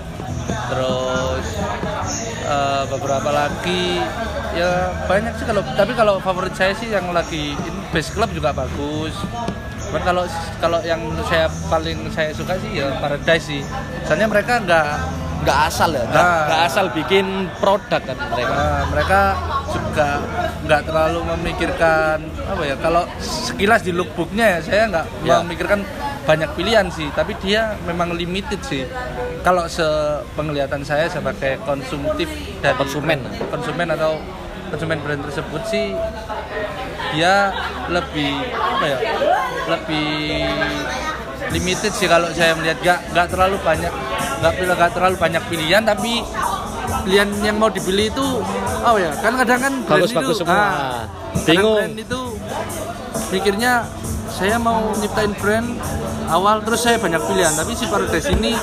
Terus 0.70 1.46
eh, 2.46 2.84
beberapa 2.88 3.30
lagi 3.30 4.02
ya 4.54 4.72
banyak 5.06 5.34
sih 5.38 5.46
kalau 5.46 5.62
tapi 5.78 5.94
kalau 5.94 6.18
favorit 6.20 6.54
saya 6.58 6.74
sih 6.74 6.90
yang 6.90 7.10
lagi 7.10 7.54
ini 7.54 7.80
Base 7.90 8.14
Club 8.14 8.30
juga 8.34 8.54
bagus. 8.54 9.14
Cuman 9.90 10.02
kalau 10.06 10.24
kalau 10.62 10.80
yang 10.86 11.02
saya 11.26 11.50
paling 11.70 12.10
saya 12.14 12.30
suka 12.34 12.58
sih 12.58 12.78
ya 12.78 12.94
Paradise 12.98 13.46
sih. 13.46 13.62
Soalnya 14.06 14.30
mereka 14.30 14.62
nggak 14.62 14.88
nggak 15.40 15.60
asal 15.72 15.90
ya 15.96 16.04
nggak 16.04 16.26
Nah. 16.52 16.68
asal 16.68 16.86
bikin 16.92 17.48
produk 17.64 18.02
kan 18.04 18.18
mereka 18.28 18.54
Nah, 18.54 18.84
mereka 18.92 19.20
juga 19.70 20.20
nggak 20.62 20.82
terlalu 20.84 21.20
memikirkan 21.30 22.18
apa 22.44 22.64
ya 22.64 22.76
kalau 22.76 23.04
sekilas 23.20 23.82
di 23.82 23.92
lookbooknya 23.92 24.46
ya 24.46 24.60
saya 24.60 24.84
nggak 24.88 25.06
Ya. 25.22 25.40
memikirkan 25.42 25.80
banyak 26.24 26.50
pilihan 26.54 26.86
sih 26.90 27.10
tapi 27.12 27.34
dia 27.40 27.74
memang 27.84 28.14
limited 28.14 28.62
sih 28.62 28.86
kalau 29.42 29.66
sepenglihatan 29.66 30.84
saya 30.84 31.08
sebagai 31.08 31.58
konsumtif 31.64 32.28
dari 32.60 32.76
Konsumen. 32.76 33.18
brand- 33.24 33.50
konsumen 33.50 33.88
atau 33.90 34.12
konsumen 34.70 34.98
brand 35.02 35.22
tersebut 35.24 35.62
sih 35.66 35.98
dia 37.10 37.50
lebih 37.90 38.34
apa 38.54 38.86
ya 38.86 38.98
lebih 39.68 40.10
limited 41.50 41.90
sih 41.90 42.06
kalau 42.06 42.30
saya 42.30 42.54
melihat 42.54 42.78
nggak 42.78 43.00
nggak 43.10 43.28
terlalu 43.34 43.58
banyak 43.60 43.94
nggak 44.40 44.54
nggak 44.70 44.92
terlalu 44.94 45.16
banyak 45.18 45.44
pilihan 45.50 45.82
tapi 45.82 46.22
pilihan 47.02 47.30
yang 47.42 47.56
mau 47.56 47.70
dipilih 47.70 48.10
itu 48.10 48.28
oh 48.80 48.96
ya 48.96 49.12
kan 49.18 49.34
kadang 49.36 49.60
kan 49.60 49.74
brand 49.82 50.02
Bagus-bagus 50.02 50.36
itu, 50.36 50.42
semua. 50.42 50.58
ah, 50.58 51.02
Bingung. 51.44 51.78
brand 51.78 51.98
itu 51.98 52.20
mikirnya 53.30 53.74
saya 54.30 54.56
mau 54.58 54.94
nyiptain 54.96 55.34
brand 55.36 55.68
awal 56.28 56.62
terus 56.62 56.82
saya 56.82 56.96
banyak 56.96 57.20
pilihan. 57.20 57.52
Tapi 57.52 57.72
si 57.74 57.86
Paradise 57.86 58.30
ini 58.30 58.54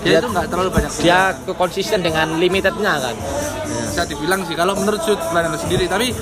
dia 0.00 0.06
Dia- 0.06 0.20
itu 0.20 0.28
nggak 0.28 0.46
terlalu 0.46 0.70
banyak 0.70 0.92
dia 0.96 1.20
konsisten 1.50 1.98
dengan 2.00 2.36
limitednya 2.36 2.92
kan? 3.00 3.16
Bisa 3.86 4.04
dibilang 4.04 4.44
sih 4.44 4.52
kalau 4.52 4.76
menurut 4.76 5.00
sudut 5.00 5.24
pandang 5.26 5.56
sendiri. 5.56 5.88
Tapi 5.88 6.12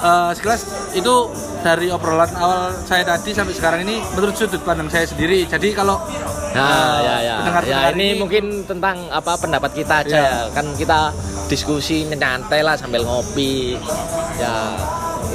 eh, 0.00 0.30
sekilas 0.32 0.62
itu 0.92 1.14
dari 1.60 1.92
obrolan 1.92 2.32
awal 2.34 2.72
saya 2.82 3.04
tadi 3.04 3.30
sampai 3.30 3.52
sekarang 3.52 3.80
ini 3.84 4.00
menurut 4.16 4.34
sudut 4.34 4.64
pandang 4.64 4.88
saya 4.88 5.04
sendiri. 5.04 5.44
Jadi 5.44 5.70
kalau 5.70 6.00
Nah, 6.56 7.04
ya 7.04 7.16
ya. 7.20 7.36
Ya 7.68 7.80
ini 7.92 8.16
mungkin 8.16 8.64
tentang 8.64 9.12
apa 9.12 9.36
pendapat 9.36 9.76
kita 9.76 10.02
aja 10.02 10.18
ya. 10.18 10.38
Kan 10.56 10.72
kita 10.72 11.12
diskusi 11.52 12.08
nyantai 12.08 12.64
lah 12.64 12.74
sambil 12.80 13.04
ngopi. 13.04 13.76
Ya. 14.40 14.72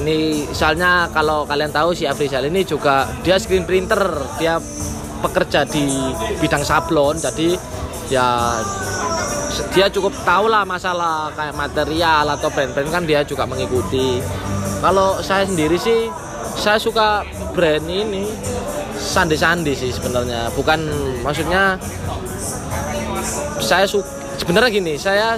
Ini 0.01 0.49
soalnya 0.49 1.05
kalau 1.13 1.45
kalian 1.45 1.69
tahu 1.69 1.93
si 1.93 2.09
Afrizal 2.09 2.49
ini 2.49 2.65
juga 2.65 3.05
dia 3.21 3.37
screen 3.37 3.69
printer, 3.69 4.01
dia 4.41 4.57
pekerja 5.21 5.61
di 5.69 5.85
bidang 6.41 6.65
sablon. 6.65 7.21
Jadi 7.21 7.53
ya 8.09 8.57
dia 9.71 9.87
cukup 9.93 10.11
tahu 10.25 10.49
lah 10.49 10.65
masalah 10.65 11.29
kayak 11.37 11.53
material 11.53 12.25
atau 12.33 12.49
brand-brand 12.49 12.89
kan 12.89 13.03
dia 13.05 13.21
juga 13.21 13.45
mengikuti. 13.45 14.17
Kalau 14.81 15.21
saya 15.21 15.45
sendiri 15.45 15.77
sih 15.77 16.09
saya 16.57 16.81
suka 16.81 17.21
brand 17.53 17.85
ini 17.85 18.25
sandi-sandi 19.11 19.75
sih 19.75 19.91
sebenarnya. 19.91 20.47
Bukan 20.55 20.79
maksudnya 21.19 21.75
saya 23.59 23.83
su 23.83 23.99
sebenarnya 24.39 24.71
gini, 24.71 24.93
saya 24.95 25.35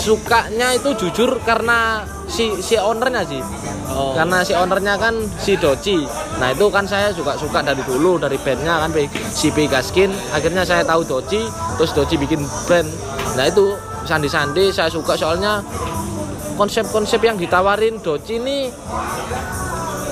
sukanya 0.00 0.72
itu 0.72 0.96
jujur 0.96 1.36
karena 1.44 2.08
si 2.24 2.56
si 2.64 2.80
ownernya 2.80 3.22
sih. 3.28 3.44
Oh. 3.92 4.16
Karena 4.16 4.40
si 4.40 4.56
ownernya 4.56 4.96
kan 4.96 5.14
si 5.36 5.60
Doci. 5.60 6.08
Nah 6.40 6.50
itu 6.50 6.66
kan 6.72 6.88
saya 6.88 7.12
juga 7.12 7.36
suka 7.36 7.60
dari 7.60 7.84
dulu 7.84 8.16
dari 8.16 8.40
bandnya 8.40 8.80
kan 8.80 8.90
si 9.12 9.52
Pegaskin. 9.52 10.08
Akhirnya 10.32 10.64
saya 10.64 10.82
tahu 10.82 11.04
Doci, 11.04 11.44
terus 11.76 11.92
Doci 11.92 12.16
bikin 12.16 12.42
brand. 12.64 12.88
Nah 13.36 13.44
itu 13.44 13.76
sandi-sandi 14.08 14.72
saya 14.72 14.88
suka 14.88 15.14
soalnya 15.14 15.60
konsep-konsep 16.56 17.20
yang 17.20 17.36
ditawarin 17.36 18.00
Doci 18.00 18.40
ini 18.40 18.72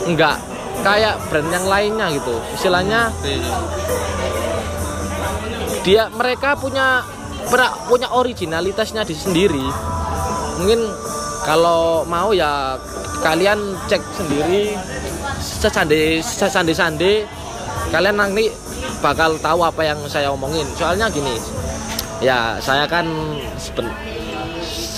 enggak 0.06 0.51
kayak 0.80 1.20
brand 1.28 1.48
yang 1.52 1.66
lainnya 1.68 2.06
gitu. 2.16 2.34
Istilahnya 2.56 3.12
dia 5.84 6.08
mereka 6.14 6.56
punya 6.56 7.04
punya 7.90 8.08
originalitasnya 8.14 9.02
di 9.04 9.12
sendiri 9.12 9.66
mungkin 10.62 10.80
kalau 11.42 12.06
mau 12.06 12.30
ya 12.30 12.78
kalian 13.20 13.74
cek 13.90 14.02
sendiri 14.14 14.78
sesande 15.42 16.22
sesande 16.22 16.72
sande 16.72 17.12
kalian 17.90 18.14
nanti 18.14 18.46
bakal 19.02 19.34
tahu 19.42 19.66
apa 19.66 19.82
yang 19.82 19.98
saya 20.06 20.30
omongin 20.30 20.64
soalnya 20.78 21.10
gini 21.10 21.34
ya 22.22 22.62
saya 22.62 22.86
kan 22.86 23.04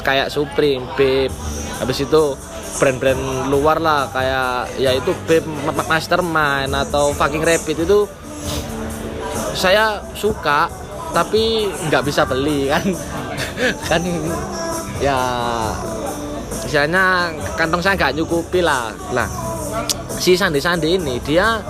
kayak 0.05 0.29
Supreme, 0.29 0.85
Babe 1.01 1.33
habis 1.81 2.05
itu 2.05 2.37
brand-brand 2.79 3.49
luar 3.49 3.79
lah 3.79 4.11
kayak 4.11 4.79
ya 4.79 4.91
itu 4.93 5.15
Babe 5.27 5.47
Ma- 5.47 5.75
Ma- 5.75 5.89
Mastermind 5.95 6.75
atau 6.75 7.15
Fucking 7.15 7.43
Rapid 7.43 7.87
itu 7.87 7.99
saya 9.55 10.03
suka 10.19 10.67
tapi 11.15 11.71
nggak 11.89 12.03
bisa 12.03 12.27
beli 12.27 12.67
kan? 12.73 12.85
Kan 13.87 14.03
ya 14.99 15.19
misalnya 16.67 17.31
kantong 17.55 17.79
saya 17.79 17.95
nggak 17.95 18.15
nyukupi 18.19 18.59
lah. 18.59 18.91
Lah 19.15 19.31
si 20.19 20.35
Sandi 20.35 20.59
Sandi 20.59 20.99
ini 20.99 21.23
dia 21.23 21.63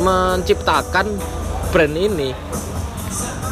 menciptakan 0.00 1.06
brand 1.72 1.96
ini 1.96 2.32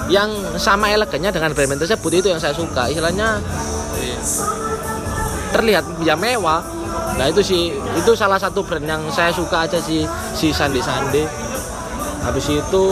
yang 0.09 0.33
sama 0.57 0.89
elegannya 0.89 1.29
dengan 1.29 1.53
brand-brand 1.53 1.81
tersebut 1.85 2.13
itu 2.21 2.29
yang 2.29 2.41
saya 2.41 2.53
suka. 2.53 2.89
Istilahnya 2.93 3.41
terlihat 5.51 5.85
ya 6.05 6.15
mewah. 6.15 6.61
Nah 7.19 7.27
itu 7.27 7.43
sih 7.43 7.75
itu 7.75 8.11
salah 8.15 8.39
satu 8.39 8.63
brand 8.63 8.85
yang 8.85 9.03
saya 9.11 9.35
suka 9.35 9.67
aja 9.67 9.79
sih 9.83 10.07
si 10.37 10.55
Sandi 10.55 10.79
Sandi. 10.79 11.25
Habis 12.23 12.47
itu 12.53 12.85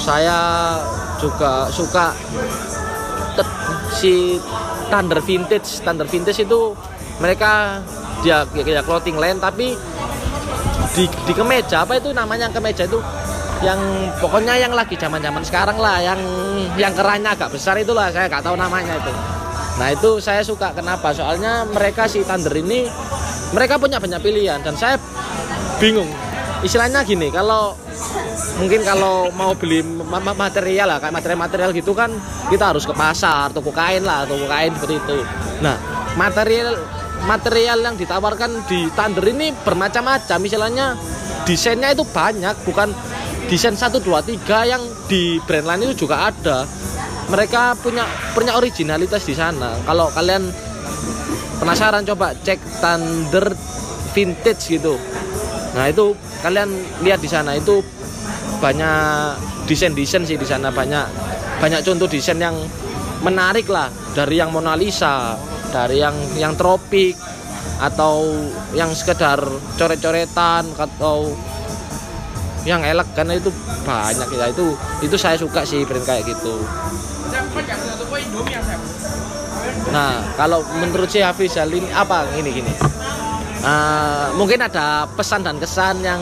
saya 0.00 0.74
juga 1.16 1.70
suka 1.72 2.12
si 3.96 4.36
Thunder 4.92 5.20
Vintage. 5.24 5.80
Thunder 5.82 6.06
Vintage 6.06 6.44
itu 6.44 6.76
mereka 7.18 7.80
dia 8.20 8.44
kayak 8.48 8.84
clothing 8.84 9.16
line 9.16 9.40
tapi 9.40 9.76
di, 10.96 11.04
di 11.04 11.32
kemeja 11.36 11.84
apa 11.84 12.00
itu 12.00 12.12
namanya 12.12 12.48
kemeja 12.52 12.84
itu? 12.84 13.00
Yang 13.64 13.80
pokoknya 14.20 14.60
yang 14.60 14.76
lagi 14.76 15.00
zaman 15.00 15.16
zaman 15.24 15.40
sekarang 15.40 15.80
lah 15.80 15.96
yang 16.04 16.20
yang 16.76 16.92
kerannya 16.92 17.32
agak 17.32 17.48
besar 17.48 17.80
itulah 17.80 18.12
saya 18.12 18.28
nggak 18.28 18.44
tahu 18.44 18.52
namanya 18.52 19.00
itu 19.00 19.35
nah 19.76 19.92
itu 19.92 20.18
saya 20.24 20.40
suka 20.40 20.72
kenapa? 20.72 21.12
Soalnya 21.12 21.68
mereka 21.68 22.08
si 22.08 22.24
Thunder 22.24 22.52
ini 22.56 22.88
mereka 23.52 23.76
punya 23.76 24.00
banyak 24.00 24.20
pilihan 24.24 24.60
dan 24.64 24.74
saya 24.74 24.96
bingung. 25.76 26.08
Istilahnya 26.64 27.04
gini 27.04 27.28
kalau 27.28 27.76
mungkin 28.56 28.80
kalau 28.80 29.28
mau 29.36 29.52
beli 29.52 29.84
ma- 29.84 30.20
ma- 30.20 30.36
material 30.36 30.88
lah 30.88 30.98
kayak 31.00 31.12
material-material 31.12 31.70
gitu 31.76 31.92
kan 31.92 32.08
kita 32.48 32.72
harus 32.72 32.88
ke 32.88 32.92
pasar 32.96 33.52
toko 33.52 33.68
kain 33.72 34.00
lah 34.00 34.24
toko 34.24 34.48
kain 34.48 34.72
seperti 34.72 34.96
itu. 34.96 35.18
Nah 35.60 35.76
material 36.16 36.80
material 37.28 37.78
yang 37.84 37.96
ditawarkan 38.00 38.64
di 38.64 38.88
Thunder 38.96 39.24
ini 39.28 39.52
bermacam-macam. 39.52 40.38
Misalnya 40.40 40.96
desainnya 41.44 41.92
itu 41.92 42.02
banyak 42.08 42.56
bukan 42.64 42.90
desain 43.46 43.76
1 43.78 44.02
2 44.02 44.02
3 44.02 44.72
yang 44.72 44.82
di 45.06 45.38
brand 45.46 45.66
lain 45.70 45.92
itu 45.92 46.08
juga 46.08 46.32
ada 46.32 46.66
mereka 47.26 47.74
punya 47.78 48.06
punya 48.32 48.54
originalitas 48.54 49.26
di 49.26 49.34
sana. 49.34 49.74
Kalau 49.82 50.10
kalian 50.14 50.46
penasaran 51.58 52.06
coba 52.06 52.34
cek 52.38 52.58
Thunder 52.78 53.50
vintage 54.14 54.78
gitu. 54.78 54.94
Nah 55.74 55.90
itu 55.90 56.14
kalian 56.40 56.70
lihat 57.02 57.18
di 57.18 57.28
sana. 57.30 57.58
Itu 57.58 57.82
banyak 58.62 59.66
desain-desain 59.66 60.22
sih 60.22 60.38
di 60.38 60.46
sana. 60.46 60.70
Banyak 60.70 61.06
banyak 61.58 61.80
contoh 61.82 62.06
desain 62.06 62.38
yang 62.38 62.54
menarik 63.26 63.66
lah. 63.66 63.90
Dari 64.14 64.38
yang 64.38 64.54
Mona 64.54 64.78
Lisa 64.78 65.34
dari 65.74 65.98
yang 65.98 66.14
yang 66.38 66.54
tropik 66.54 67.18
atau 67.82 68.32
yang 68.72 68.94
sekedar 68.94 69.42
coret-coretan 69.76 70.64
atau 70.78 71.34
yang 72.64 72.80
elegan 72.86 73.28
itu 73.34 73.50
banyak 73.82 74.28
ya. 74.30 74.46
Itu 74.54 74.78
itu 75.02 75.16
saya 75.18 75.34
suka 75.36 75.66
sih 75.66 75.82
brand 75.82 76.06
kayak 76.06 76.24
gitu 76.24 76.62
nah 79.96 80.20
kalau 80.36 80.60
menurut 80.76 81.08
si 81.08 81.24
Hafiz 81.24 81.56
ini 81.56 81.88
apa 81.88 82.28
ini 82.36 82.52
gini 82.52 82.72
uh, 83.64 84.28
mungkin 84.36 84.60
ada 84.60 85.08
pesan 85.08 85.40
dan 85.40 85.56
kesan 85.56 86.04
yang 86.04 86.20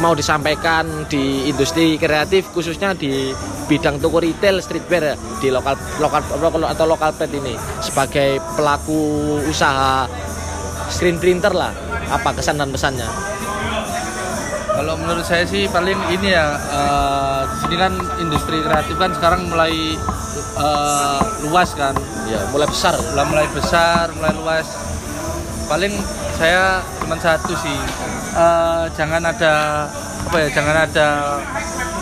mau 0.00 0.16
disampaikan 0.16 1.04
di 1.12 1.44
industri 1.52 2.00
kreatif 2.00 2.48
khususnya 2.56 2.96
di 2.96 3.36
bidang 3.68 4.00
toko 4.00 4.24
retail 4.24 4.64
streetwear 4.64 5.12
ya, 5.12 5.16
di 5.44 5.52
lokal 5.52 5.76
lokal 6.00 6.64
atau 6.72 6.84
lokal 6.88 7.12
pet 7.12 7.28
ini 7.36 7.52
sebagai 7.84 8.40
pelaku 8.56 9.38
usaha 9.44 10.08
screen 10.88 11.20
printer 11.20 11.52
lah. 11.52 11.70
Apa 12.10 12.34
kesan 12.34 12.58
dan 12.58 12.74
pesannya 12.74 13.06
kalau 14.80 14.96
menurut 14.96 15.20
saya 15.28 15.44
sih 15.44 15.68
paling 15.68 16.00
ini 16.08 16.32
ya 16.32 16.56
uh, 16.56 17.44
di 17.44 17.56
sini 17.60 17.76
kan 17.76 17.92
industri 18.16 18.64
kreatif 18.64 18.96
kan 18.96 19.12
sekarang 19.12 19.52
mulai 19.52 19.92
uh, 20.56 21.20
luas 21.44 21.76
kan. 21.76 21.92
Ya 22.24 22.40
mulai 22.48 22.64
besar. 22.64 22.96
Mulai 22.96 23.26
mulai 23.28 23.46
besar 23.52 24.08
mulai 24.16 24.32
luas. 24.40 24.64
Paling 25.68 25.92
saya 26.40 26.80
cuma 26.96 27.20
satu 27.20 27.52
sih. 27.60 27.76
Uh, 28.32 28.88
jangan 28.96 29.20
ada 29.20 29.84
apa 30.24 30.36
ya 30.40 30.48
jangan 30.48 30.76
ada 30.88 31.08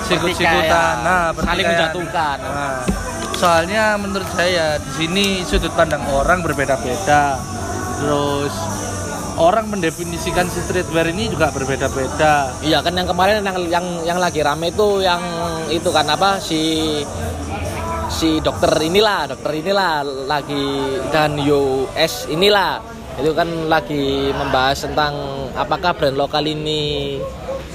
sikut-sikutan. 0.06 0.94
Ya, 1.02 1.02
nah 1.02 1.22
saling 1.34 1.66
menjatuhkan. 1.66 2.38
Nah, 2.46 2.86
soalnya 3.34 3.98
menurut 3.98 4.30
saya 4.38 4.78
di 4.78 4.90
sini 4.94 5.26
sudut 5.42 5.74
pandang 5.74 6.06
orang 6.14 6.46
berbeda-beda. 6.46 7.42
Terus 7.98 8.54
orang 9.38 9.70
mendefinisikan 9.70 10.50
si 10.50 10.58
streetwear 10.66 11.08
ini 11.14 11.30
juga 11.30 11.54
berbeda-beda. 11.54 12.52
Iya 12.60 12.82
kan 12.82 12.92
yang 12.98 13.08
kemarin 13.08 13.40
yang 13.46 13.58
yang 13.70 13.86
yang 14.04 14.18
lagi 14.18 14.42
rame 14.42 14.74
itu 14.74 15.00
yang 15.00 15.22
itu 15.70 15.88
kan 15.94 16.06
apa 16.10 16.42
si 16.42 16.60
si 18.10 18.42
dokter 18.42 18.70
inilah 18.82 19.30
dokter 19.30 19.62
inilah 19.62 20.02
lagi 20.26 20.98
dan 21.14 21.38
US 21.38 22.26
inilah. 22.28 22.82
Itu 23.18 23.34
kan 23.34 23.66
lagi 23.66 24.30
membahas 24.30 24.86
tentang 24.86 25.14
apakah 25.58 25.90
brand 25.90 26.14
lokal 26.14 26.46
ini 26.46 27.18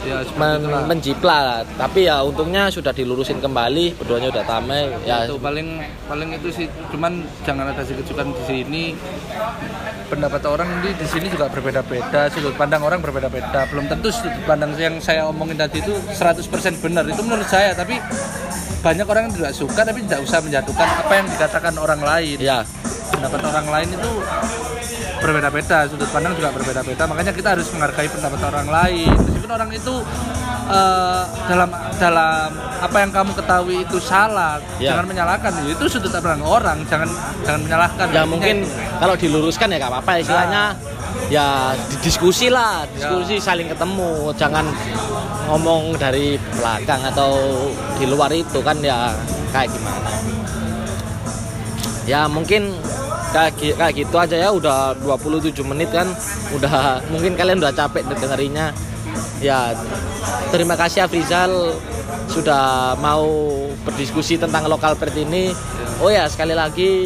ya, 0.07 0.23
men 0.39 0.63
menjipla 0.87 1.67
tapi 1.75 2.07
ya 2.07 2.23
untungnya 2.23 2.71
sudah 2.71 2.95
dilurusin 2.95 3.43
kembali 3.43 3.99
berduanya 3.99 4.31
udah 4.31 4.43
tamai 4.47 4.87
ya. 5.03 5.27
Itu 5.27 5.39
paling 5.39 5.83
paling 6.07 6.29
itu 6.39 6.47
sih. 6.47 6.67
Cuman 6.95 7.27
jangan 7.43 7.75
ada 7.75 7.83
kejutan 7.83 8.31
di 8.31 8.43
sini 8.47 8.83
pendapat 10.13 10.41
orang 10.45 10.69
di 10.85 10.93
di 10.93 11.07
sini 11.09 11.25
juga 11.25 11.49
berbeda-beda 11.49 12.29
sudut 12.29 12.53
pandang 12.53 12.85
orang 12.85 13.01
berbeda-beda. 13.01 13.65
Belum 13.73 13.89
tentu 13.89 14.13
sudut 14.13 14.33
pandang 14.45 14.77
yang 14.77 15.01
saya 15.01 15.25
omongin 15.25 15.57
tadi 15.57 15.81
itu 15.81 15.93
100% 16.13 16.45
benar. 16.77 17.03
Itu 17.09 17.25
menurut 17.25 17.49
saya 17.49 17.73
tapi 17.73 17.97
banyak 18.85 19.07
orang 19.09 19.29
yang 19.29 19.33
tidak 19.33 19.53
suka 19.57 19.81
tapi 19.81 20.05
tidak 20.05 20.21
usah 20.21 20.39
menjatuhkan 20.45 20.87
apa 21.01 21.13
yang 21.17 21.27
dikatakan 21.33 21.73
orang 21.81 22.01
lain. 22.05 22.37
Ya. 22.37 22.61
Pendapat 23.09 23.41
orang 23.41 23.67
lain 23.69 23.89
itu 23.97 24.11
berbeda-beda 25.23 25.77
sudut 25.89 26.09
pandang 26.13 26.37
juga 26.37 26.49
berbeda-beda. 26.53 27.03
Makanya 27.09 27.33
kita 27.33 27.49
harus 27.57 27.67
menghargai 27.73 28.09
pendapat 28.13 28.39
orang 28.53 28.67
lain. 28.69 29.13
Meskipun 29.17 29.51
orang 29.51 29.69
itu 29.73 29.95
uh, 30.67 31.23
dalam 31.49 31.69
dalam 31.97 32.49
apa 32.83 32.97
yang 32.99 33.11
kamu 33.11 33.31
ketahui 33.35 33.75
itu 33.83 33.97
salah. 33.99 34.59
Ya. 34.79 34.95
jangan 34.95 35.05
menyalahkan. 35.07 35.51
Itu 35.67 35.87
sudut 35.87 36.11
pandang 36.11 36.43
orang. 36.43 36.83
Jangan 36.87 37.09
jangan 37.43 37.61
menyalahkan. 37.63 38.07
Ya 38.11 38.23
mungkin 38.27 38.55
itu. 38.67 38.99
kalau 38.99 39.15
diluruskan 39.15 39.67
ya 39.71 39.77
gak 39.79 39.91
apa-apa 39.91 40.11
istilahnya 40.19 40.63
ya, 41.31 41.47
ya 41.73 41.79
diskusi 42.03 42.51
lah 42.51 42.83
diskusi 42.91 43.39
ya. 43.39 43.43
saling 43.43 43.67
ketemu. 43.71 44.35
Jangan 44.35 44.65
ngomong 45.51 45.95
dari 45.99 46.35
belakang 46.59 47.01
atau 47.07 47.31
di 47.99 48.05
luar 48.07 48.31
itu 48.35 48.59
kan 48.59 48.77
ya 48.83 49.15
kayak 49.55 49.71
gimana. 49.71 50.11
Ya 52.03 52.27
mungkin 52.27 52.75
kayak, 53.31 53.79
kayak 53.79 53.93
gitu 53.95 54.15
aja 54.19 54.35
ya. 54.35 54.49
Udah 54.51 54.91
27 54.99 55.55
menit 55.63 55.87
kan. 55.95 56.11
Udah 56.51 56.99
mungkin 57.07 57.39
kalian 57.39 57.63
udah 57.63 57.71
capek 57.71 58.03
dengerinnya 58.11 58.75
ya 59.43 59.75
terima 60.55 60.79
kasih 60.79 61.03
Afrizal 61.03 61.75
sudah 62.31 62.95
mau 62.97 63.27
berdiskusi 63.83 64.39
tentang 64.39 64.65
lokal 64.71 64.95
pet 64.95 65.11
ini. 65.19 65.51
Oh 65.99 66.07
ya 66.07 66.25
sekali 66.31 66.55
lagi 66.55 67.05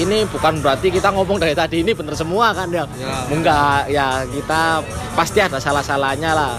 ini 0.00 0.24
bukan 0.28 0.60
berarti 0.64 0.88
kita 0.88 1.12
ngomong 1.12 1.36
dari 1.40 1.52
tadi 1.52 1.80
ini 1.80 1.96
bener 1.96 2.12
semua 2.12 2.52
kan 2.52 2.68
ya, 2.68 2.84
ya. 3.00 3.32
enggak 3.32 3.80
ya 3.88 4.06
kita 4.28 4.84
pasti 5.12 5.38
ada 5.44 5.60
salah-salahnya 5.60 6.32
lah. 6.32 6.54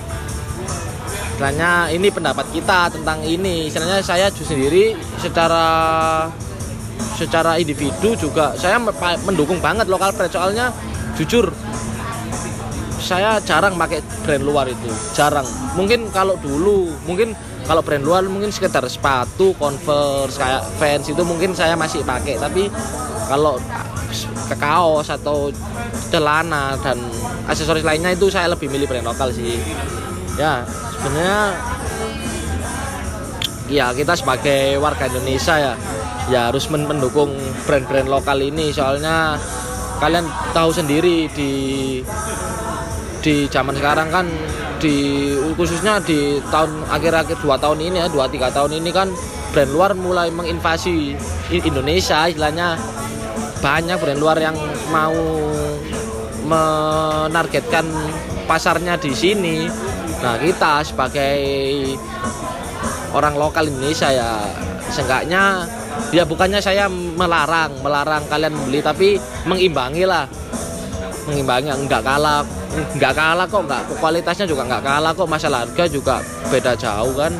Istilahnya 1.37 1.93
ini 1.93 2.09
pendapat 2.09 2.49
kita 2.49 2.89
tentang 2.89 3.21
ini. 3.21 3.69
Istilahnya 3.69 4.01
saya 4.01 4.29
sendiri 4.33 4.97
secara 5.21 5.65
secara 7.17 7.57
individu 7.57 8.13
juga 8.17 8.53
saya 8.57 8.77
mendukung 9.25 9.57
banget 9.57 9.89
lokal 9.89 10.13
brand 10.13 10.29
soalnya 10.29 10.69
jujur 11.17 11.49
saya 13.07 13.39
jarang 13.39 13.79
pakai 13.79 14.03
brand 14.27 14.43
luar 14.43 14.67
itu 14.67 14.91
jarang. 15.15 15.47
Mungkin 15.79 16.11
kalau 16.11 16.35
dulu 16.43 16.91
mungkin 17.07 17.31
kalau 17.63 17.79
brand 17.79 18.03
luar 18.03 18.27
mungkin 18.27 18.51
sekitar 18.51 18.83
sepatu 18.91 19.55
converse 19.55 20.35
kayak 20.35 20.67
fans 20.75 21.07
itu 21.07 21.23
mungkin 21.23 21.55
saya 21.55 21.79
masih 21.79 22.03
pakai. 22.03 22.35
Tapi 22.35 22.67
kalau 23.31 23.55
ke 24.51 24.55
kaos 24.59 25.07
atau 25.07 25.47
celana 26.11 26.75
dan 26.83 26.99
aksesoris 27.47 27.87
lainnya 27.87 28.11
itu 28.11 28.27
saya 28.27 28.51
lebih 28.51 28.67
milih 28.67 28.91
brand 28.91 29.07
lokal 29.07 29.31
sih. 29.31 29.55
Ya 30.35 30.67
sebenarnya 30.99 31.55
ya 33.71 33.91
kita 33.95 34.15
sebagai 34.19 34.79
warga 34.83 35.07
Indonesia 35.07 35.55
ya 35.55 35.73
ya 36.27 36.51
harus 36.51 36.67
mendukung 36.67 37.31
brand-brand 37.63 38.11
lokal 38.11 38.39
ini. 38.43 38.75
Soalnya 38.75 39.39
kalian 39.97 40.27
tahu 40.53 40.69
sendiri 40.75 41.31
di 41.31 41.51
di 43.21 43.49
zaman 43.49 43.73
sekarang 43.75 44.09
kan 44.13 44.25
di 44.77 45.33
khususnya 45.57 45.97
di 46.01 46.37
tahun 46.53 46.85
akhir-akhir 46.87 47.41
dua 47.41 47.57
tahun 47.57 47.81
ini 47.81 47.97
ya 47.97 48.07
dua 48.07 48.29
tiga 48.29 48.53
tahun 48.53 48.77
ini 48.77 48.89
kan 48.93 49.09
brand 49.51 49.71
luar 49.73 49.91
mulai 49.97 50.29
menginvasi 50.29 51.17
Indonesia 51.65 52.29
istilahnya. 52.29 52.77
Banyak 53.57 53.97
brand 53.97 54.21
luar 54.21 54.37
yang 54.37 54.53
mau 54.93 55.17
menargetkan 56.45 57.89
pasarnya 58.45 59.01
di 59.01 59.11
sini. 59.17 59.65
Nah 60.21 60.37
kita 60.37 60.85
sebagai 60.85 61.41
orang 63.17 63.33
lokal 63.33 63.65
Indonesia 63.65 64.13
ya 64.13 64.45
seenggaknya 64.93 65.67
ya 66.13 66.23
bukannya 66.23 66.61
saya 66.61 66.87
melarang 66.87 67.81
melarang 67.83 68.23
kalian 68.29 68.55
beli 68.67 68.79
tapi 68.79 69.17
mengimbangi 69.49 70.07
lah 70.07 70.29
mengimbangi 71.27 71.69
nggak 71.85 72.03
kalah. 72.03 72.41
Nggak 72.95 73.13
kalah 73.13 73.45
kok 73.45 73.63
nggak. 73.67 73.81
Kualitasnya 73.99 74.45
juga 74.47 74.63
nggak 74.65 74.83
kalah 74.83 75.11
kok. 75.13 75.27
Masalah 75.27 75.67
harga 75.67 75.85
juga 75.91 76.15
beda 76.49 76.73
jauh 76.79 77.13
kan. 77.13 77.33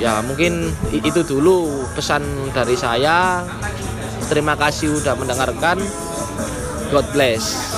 Ya 0.00 0.18
mungkin 0.24 0.72
itu 0.90 1.20
dulu 1.22 1.86
pesan 1.94 2.24
dari 2.50 2.74
saya. 2.74 3.46
Terima 4.26 4.56
kasih 4.56 4.98
udah 4.98 5.14
mendengarkan. 5.14 5.78
God 6.92 7.06
bless 7.16 7.71